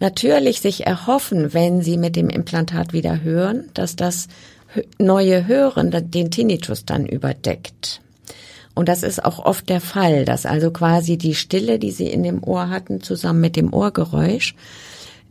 natürlich 0.00 0.60
sich 0.60 0.86
erhoffen, 0.86 1.54
wenn 1.54 1.82
sie 1.82 1.96
mit 1.96 2.16
dem 2.16 2.28
Implantat 2.28 2.92
wieder 2.92 3.22
hören, 3.22 3.70
dass 3.74 3.96
das 3.96 4.28
neue 4.98 5.46
Hören 5.46 5.92
den 6.10 6.30
Tinnitus 6.30 6.84
dann 6.84 7.06
überdeckt. 7.06 8.00
Und 8.74 8.88
das 8.88 9.02
ist 9.02 9.24
auch 9.24 9.44
oft 9.44 9.68
der 9.68 9.80
Fall, 9.80 10.24
dass 10.24 10.46
also 10.46 10.70
quasi 10.70 11.18
die 11.18 11.34
Stille, 11.34 11.78
die 11.78 11.90
sie 11.90 12.06
in 12.06 12.22
dem 12.22 12.44
Ohr 12.44 12.70
hatten, 12.70 13.02
zusammen 13.02 13.40
mit 13.40 13.56
dem 13.56 13.72
Ohrgeräusch, 13.72 14.54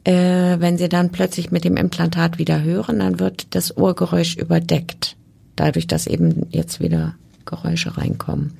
äh, 0.03 0.60
wenn 0.60 0.77
sie 0.77 0.89
dann 0.89 1.12
plötzlich 1.12 1.51
mit 1.51 1.63
dem 1.63 1.77
Implantat 1.77 2.39
wieder 2.39 2.62
hören, 2.62 2.99
dann 2.99 3.19
wird 3.19 3.56
das 3.56 3.77
Ohrgeräusch 3.77 4.36
überdeckt. 4.36 5.15
Dadurch, 5.56 5.88
dass 5.88 6.08
eben 6.08 6.47
jetzt 6.51 6.82
wieder 6.82 7.15
Geräusche 7.45 7.97
reinkommen. 7.97 8.58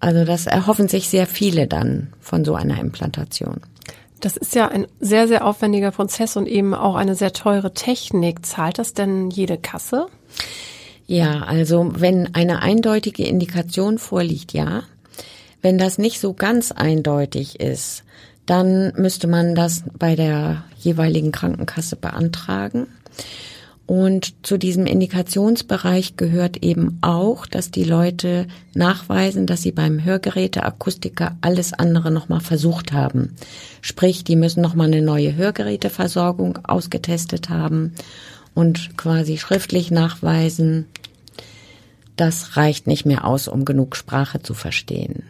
Also 0.00 0.24
das 0.24 0.46
erhoffen 0.46 0.88
sich 0.88 1.08
sehr 1.08 1.26
viele 1.26 1.66
dann 1.66 2.08
von 2.20 2.44
so 2.44 2.54
einer 2.54 2.78
Implantation. 2.80 3.60
Das 4.24 4.38
ist 4.38 4.54
ja 4.54 4.68
ein 4.68 4.86
sehr, 5.00 5.28
sehr 5.28 5.46
aufwendiger 5.46 5.90
Prozess 5.90 6.38
und 6.38 6.46
eben 6.46 6.72
auch 6.72 6.94
eine 6.94 7.14
sehr 7.14 7.34
teure 7.34 7.74
Technik. 7.74 8.46
Zahlt 8.46 8.78
das 8.78 8.94
denn 8.94 9.28
jede 9.28 9.58
Kasse? 9.58 10.06
Ja, 11.06 11.42
also 11.42 11.90
wenn 11.94 12.34
eine 12.34 12.62
eindeutige 12.62 13.26
Indikation 13.26 13.98
vorliegt, 13.98 14.54
ja. 14.54 14.84
Wenn 15.60 15.76
das 15.76 15.98
nicht 15.98 16.20
so 16.20 16.32
ganz 16.32 16.72
eindeutig 16.72 17.60
ist, 17.60 18.02
dann 18.46 18.94
müsste 18.96 19.26
man 19.26 19.54
das 19.54 19.84
bei 19.98 20.16
der 20.16 20.64
jeweiligen 20.78 21.30
Krankenkasse 21.30 21.96
beantragen. 21.96 22.86
Und 23.86 24.46
zu 24.46 24.56
diesem 24.56 24.86
Indikationsbereich 24.86 26.16
gehört 26.16 26.62
eben 26.62 26.98
auch, 27.02 27.44
dass 27.46 27.70
die 27.70 27.84
Leute 27.84 28.46
nachweisen, 28.74 29.46
dass 29.46 29.60
sie 29.60 29.72
beim 29.72 30.02
Hörgeräteakustiker 30.02 31.36
alles 31.42 31.74
andere 31.74 32.10
nochmal 32.10 32.40
versucht 32.40 32.92
haben. 32.92 33.34
Sprich, 33.82 34.24
die 34.24 34.36
müssen 34.36 34.62
nochmal 34.62 34.86
eine 34.86 35.02
neue 35.02 35.36
Hörgeräteversorgung 35.36 36.60
ausgetestet 36.64 37.50
haben 37.50 37.92
und 38.54 38.96
quasi 38.96 39.36
schriftlich 39.36 39.90
nachweisen, 39.90 40.86
das 42.16 42.56
reicht 42.56 42.86
nicht 42.86 43.04
mehr 43.04 43.26
aus, 43.26 43.48
um 43.48 43.64
genug 43.64 43.96
Sprache 43.96 44.40
zu 44.40 44.54
verstehen. 44.54 45.24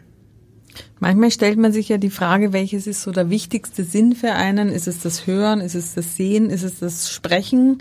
Manchmal 0.99 1.31
stellt 1.31 1.57
man 1.57 1.73
sich 1.73 1.89
ja 1.89 1.97
die 1.97 2.09
Frage, 2.09 2.53
welches 2.53 2.87
ist 2.87 3.01
so 3.01 3.11
der 3.11 3.29
wichtigste 3.29 3.83
Sinn 3.83 4.13
für 4.13 4.33
einen? 4.33 4.69
Ist 4.69 4.87
es 4.87 4.99
das 5.01 5.27
Hören? 5.27 5.59
Ist 5.61 5.75
es 5.75 5.93
das 5.93 6.15
Sehen? 6.15 6.49
Ist 6.49 6.63
es 6.63 6.79
das 6.79 7.11
Sprechen? 7.11 7.79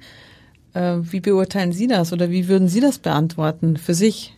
Äh, 0.75 0.97
wie 1.01 1.21
beurteilen 1.21 1.73
Sie 1.73 1.87
das 1.87 2.13
oder 2.13 2.31
wie 2.31 2.49
würden 2.49 2.69
Sie 2.69 2.81
das 2.81 2.99
beantworten 2.99 3.77
für 3.77 3.95
sich? 3.95 4.35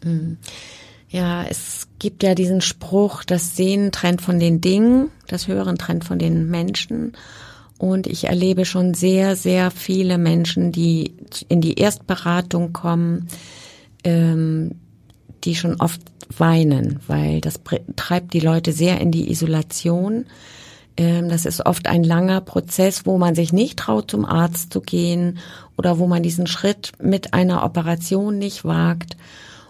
Ja, 1.08 1.44
es 1.44 1.88
gibt 1.98 2.22
ja 2.22 2.34
diesen 2.34 2.60
Spruch, 2.60 3.24
das 3.24 3.56
Sehen 3.56 3.92
trennt 3.92 4.20
von 4.20 4.38
den 4.38 4.60
Dingen, 4.60 5.10
das 5.26 5.48
Hören 5.48 5.78
trennt 5.78 6.04
von 6.04 6.18
den 6.18 6.48
Menschen. 6.50 7.12
Und 7.78 8.06
ich 8.06 8.24
erlebe 8.24 8.64
schon 8.64 8.94
sehr, 8.94 9.36
sehr 9.36 9.70
viele 9.70 10.18
Menschen, 10.18 10.72
die 10.72 11.14
in 11.48 11.60
die 11.60 11.74
Erstberatung 11.74 12.72
kommen, 12.72 13.28
ähm, 14.04 14.72
die 15.44 15.54
schon 15.54 15.80
oft 15.80 16.00
weinen, 16.36 17.00
weil 17.06 17.40
das 17.40 17.60
treibt 17.96 18.32
die 18.32 18.40
Leute 18.40 18.72
sehr 18.72 19.00
in 19.00 19.12
die 19.12 19.30
Isolation. 19.30 20.26
Ähm, 20.96 21.28
das 21.28 21.44
ist 21.44 21.64
oft 21.64 21.86
ein 21.86 22.04
langer 22.04 22.40
Prozess, 22.40 23.06
wo 23.06 23.18
man 23.18 23.34
sich 23.34 23.52
nicht 23.52 23.78
traut, 23.78 24.10
zum 24.10 24.24
Arzt 24.24 24.72
zu 24.72 24.80
gehen 24.80 25.38
oder 25.76 25.98
wo 25.98 26.06
man 26.06 26.22
diesen 26.22 26.46
Schritt 26.46 26.92
mit 27.00 27.34
einer 27.34 27.64
Operation 27.64 28.38
nicht 28.38 28.64
wagt 28.64 29.16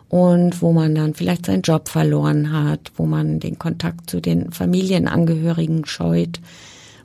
und 0.09 0.63
wo 0.63 0.73
man 0.73 0.95
dann 0.95 1.15
vielleicht 1.15 1.47
seinen 1.47 1.63
Job 1.63 1.89
verloren 1.89 2.53
hat, 2.53 2.93
wo 2.97 3.07
man 3.07 3.41
den 3.41 3.59
Kontakt 3.59 4.09
zu 4.09 4.21
den 4.21 4.53
Familienangehörigen 4.53 5.85
scheut. 5.85 6.41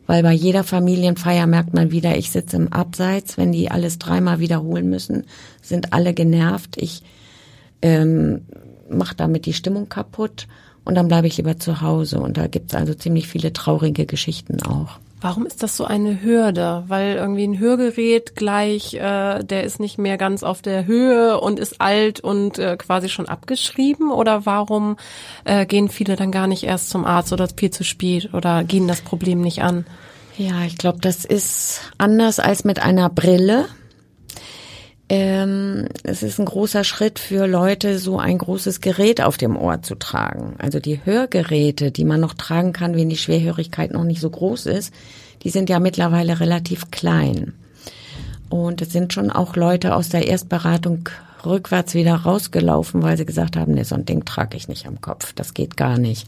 Weil 0.08 0.24
bei 0.24 0.34
jeder 0.34 0.64
Familienfeier 0.64 1.48
merkt 1.48 1.74
man 1.74 1.92
wieder, 1.92 2.18
ich 2.18 2.32
sitze 2.32 2.58
im 2.58 2.74
Abseits, 2.74 3.38
wenn 3.38 3.52
die 3.52 3.72
alles 3.72 3.98
dreimal 3.98 4.40
wiederholen 4.40 4.90
müssen, 4.90 5.26
sind 5.62 5.94
alle 5.94 6.14
genervt. 6.14 6.78
Ich 6.78 7.02
ähm, 7.82 8.42
mache 8.90 9.16
damit 9.16 9.46
die 9.46 9.54
Stimmung 9.54 9.90
kaputt 9.90 10.48
und 10.86 10.96
dann 10.96 11.08
bleibe 11.08 11.28
ich 11.28 11.38
lieber 11.38 11.58
zu 11.58 11.82
Hause. 11.82 12.20
Und 12.20 12.38
da 12.38 12.48
gibt's 12.48 12.76
also 12.76 12.94
ziemlich 12.94 13.28
viele 13.28 13.54
traurige 13.54 14.06
Geschichten 14.06 14.62
auch. 14.64 15.00
Warum 15.24 15.46
ist 15.46 15.62
das 15.62 15.78
so 15.78 15.86
eine 15.86 16.24
Hürde? 16.24 16.84
Weil 16.88 17.16
irgendwie 17.16 17.44
ein 17.44 17.60
Hörgerät 17.60 18.36
gleich, 18.36 18.96
äh, 18.96 19.44
der 19.44 19.64
ist 19.64 19.80
nicht 19.80 20.00
mehr 20.00 20.18
ganz 20.18 20.42
auf 20.42 20.64
der 20.64 20.88
Höhe 20.88 21.40
und 21.40 21.60
ist 21.60 21.80
alt 21.80 22.22
und 22.22 22.58
äh, 22.58 22.76
quasi 22.76 23.08
schon 23.08 23.30
abgeschrieben? 23.30 24.10
Oder 24.12 24.48
warum 24.48 24.98
äh, 25.46 25.68
gehen 25.68 25.90
viele 25.90 26.16
dann 26.16 26.32
gar 26.32 26.48
nicht 26.48 26.64
erst 26.64 26.90
zum 26.90 27.06
Arzt 27.06 27.32
oder 27.32 27.48
viel 27.56 27.70
zu 27.70 27.84
spät 27.84 28.34
oder 28.34 28.64
gehen 28.64 28.88
das 28.88 29.02
Problem 29.02 29.42
nicht 29.42 29.62
an? 29.62 29.86
Ja, 30.38 30.64
ich 30.66 30.80
glaube, 30.80 30.98
das 31.02 31.24
ist 31.24 31.82
anders 32.00 32.40
als 32.40 32.64
mit 32.64 32.82
einer 32.82 33.10
Brille. 33.10 33.66
Ähm, 35.14 35.90
es 36.04 36.24
ist 36.24 36.40
ein 36.40 36.46
großer 36.46 36.86
Schritt 36.86 37.20
für 37.20 37.46
Leute, 37.46 38.00
so 38.00 38.18
ein 38.18 38.38
großes 38.38 38.80
Gerät 38.80 39.20
auf 39.20 39.36
dem 39.36 39.58
Ohr 39.58 39.82
zu 39.82 39.96
tragen. 39.96 40.56
Also 40.58 40.80
die 40.80 41.02
Hörgeräte, 41.04 41.92
die 41.92 42.06
man 42.06 42.22
noch 42.22 42.34
tragen 42.34 42.72
kann, 42.72 42.96
wenn 42.96 43.10
die 43.10 43.18
Schwerhörigkeit 43.18 43.92
noch 43.92 44.06
nicht 44.06 44.22
so 44.22 44.30
groß 44.30 44.68
ist, 44.68 44.94
die 45.44 45.50
sind 45.50 45.70
ja 45.70 45.82
mittlerweile 45.82 46.40
relativ 46.40 46.92
klein. 46.92 47.52
Und 48.48 48.82
es 48.82 48.94
sind 48.94 49.12
schon 49.12 49.32
auch 49.32 49.58
Leute 49.58 49.96
aus 49.96 50.08
der 50.08 50.30
Erstberatung 50.30 51.10
rückwärts 51.46 51.94
wieder 51.94 52.16
rausgelaufen, 52.16 53.04
weil 53.04 53.18
sie 53.18 53.26
gesagt 53.26 53.58
haben, 53.58 53.74
nee, 53.74 53.84
so 53.84 53.96
ein 53.96 54.06
Ding 54.06 54.24
trage 54.24 54.56
ich 54.56 54.70
nicht 54.70 54.88
am 54.88 55.02
Kopf, 55.02 55.34
das 55.34 55.54
geht 55.54 55.76
gar 55.76 55.98
nicht. 55.98 56.26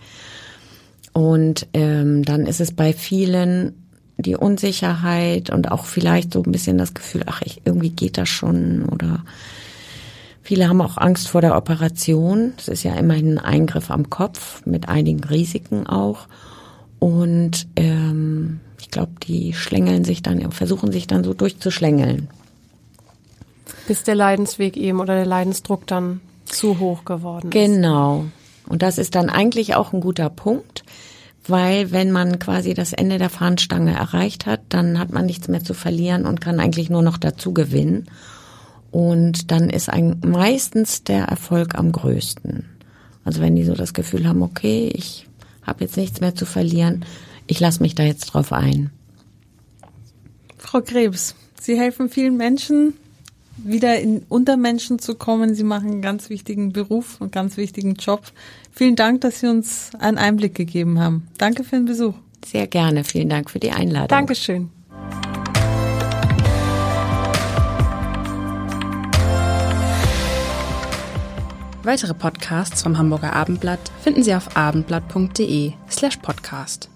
Und 1.13 1.67
ähm, 1.71 2.25
dann 2.25 2.45
ist 2.47 2.59
es 2.59 2.73
bei 2.73 2.91
vielen 2.91 3.82
die 4.17 4.35
Unsicherheit 4.35 5.49
und 5.49 5.71
auch 5.71 5.85
vielleicht 5.85 6.33
so 6.33 6.43
ein 6.43 6.51
bisschen 6.51 6.77
das 6.77 6.93
Gefühl, 6.93 7.23
ach, 7.25 7.41
ich, 7.43 7.61
irgendwie 7.65 7.89
geht 7.89 8.17
das 8.17 8.29
schon 8.29 8.85
oder 8.85 9.23
viele 10.41 10.67
haben 10.67 10.81
auch 10.81 10.97
Angst 10.97 11.29
vor 11.29 11.41
der 11.41 11.55
Operation. 11.55 12.53
Es 12.57 12.67
ist 12.67 12.83
ja 12.83 12.93
immerhin 12.95 13.37
ein 13.37 13.45
Eingriff 13.45 13.89
am 13.89 14.09
Kopf 14.09 14.65
mit 14.65 14.89
einigen 14.89 15.23
Risiken 15.23 15.87
auch. 15.87 16.27
Und 16.99 17.67
ähm, 17.75 18.59
ich 18.79 18.91
glaube, 18.91 19.13
die 19.23 19.53
schlängeln 19.53 20.05
sich 20.05 20.21
dann, 20.21 20.51
versuchen 20.51 20.91
sich 20.91 21.07
dann 21.07 21.23
so 21.23 21.33
durchzuschlängeln. 21.33 22.29
Bis 23.87 24.03
der 24.03 24.15
Leidensweg 24.15 24.77
eben 24.77 24.99
oder 24.99 25.15
der 25.15 25.25
Leidensdruck 25.25 25.87
dann 25.87 26.21
zu 26.45 26.79
hoch 26.79 27.03
geworden 27.03 27.47
ist. 27.47 27.53
Genau. 27.53 28.25
Und 28.67 28.81
das 28.81 28.97
ist 28.97 29.15
dann 29.15 29.29
eigentlich 29.29 29.75
auch 29.75 29.91
ein 29.93 30.01
guter 30.01 30.29
Punkt, 30.29 30.83
weil 31.47 31.91
wenn 31.91 32.11
man 32.11 32.39
quasi 32.39 32.73
das 32.73 32.93
Ende 32.93 33.17
der 33.17 33.29
Fahnenstange 33.29 33.93
erreicht 33.93 34.45
hat, 34.45 34.61
dann 34.69 34.99
hat 34.99 35.11
man 35.11 35.25
nichts 35.25 35.47
mehr 35.47 35.63
zu 35.63 35.73
verlieren 35.73 36.25
und 36.25 36.41
kann 36.41 36.59
eigentlich 36.59 36.89
nur 36.89 37.01
noch 37.01 37.17
dazu 37.17 37.53
gewinnen. 37.53 38.05
Und 38.91 39.51
dann 39.51 39.69
ist 39.69 39.89
ein, 39.89 40.21
meistens 40.25 41.03
der 41.03 41.25
Erfolg 41.25 41.75
am 41.75 41.91
größten. 41.91 42.65
Also 43.25 43.41
wenn 43.41 43.55
die 43.55 43.63
so 43.63 43.73
das 43.73 43.93
Gefühl 43.93 44.27
haben, 44.27 44.41
okay, 44.41 44.91
ich 44.93 45.27
habe 45.63 45.83
jetzt 45.83 45.97
nichts 45.97 46.21
mehr 46.21 46.35
zu 46.35 46.45
verlieren, 46.45 47.05
ich 47.47 47.59
lasse 47.59 47.81
mich 47.81 47.95
da 47.95 48.03
jetzt 48.03 48.25
drauf 48.27 48.53
ein. 48.53 48.91
Frau 50.57 50.81
Krebs, 50.81 51.35
Sie 51.59 51.77
helfen 51.77 52.09
vielen 52.09 52.37
Menschen, 52.37 52.93
wieder 53.57 53.99
in 53.99 54.23
unter 54.29 54.57
Menschen 54.57 54.99
zu 54.99 55.15
kommen. 55.15 55.55
Sie 55.55 55.63
machen 55.63 55.91
einen 55.91 56.01
ganz 56.01 56.29
wichtigen 56.29 56.73
Beruf 56.73 57.21
und 57.21 57.31
ganz 57.31 57.57
wichtigen 57.57 57.95
Job. 57.95 58.23
Vielen 58.71 58.95
Dank, 58.95 59.21
dass 59.21 59.39
Sie 59.39 59.47
uns 59.47 59.91
einen 59.99 60.17
Einblick 60.17 60.55
gegeben 60.55 60.99
haben. 60.99 61.27
Danke 61.37 61.63
für 61.63 61.75
den 61.75 61.85
Besuch. 61.85 62.15
Sehr 62.45 62.67
gerne. 62.67 63.03
Vielen 63.03 63.29
Dank 63.29 63.49
für 63.49 63.59
die 63.59 63.71
Einladung. 63.71 64.09
Dankeschön. 64.09 64.69
Weitere 71.83 72.13
Podcasts 72.13 72.81
vom 72.81 72.97
Hamburger 72.97 73.33
Abendblatt 73.33 73.91
finden 74.01 74.23
Sie 74.23 74.33
auf 74.33 74.55
abendblatt.de 74.55 75.73
slash 75.89 76.17
podcast. 76.17 76.92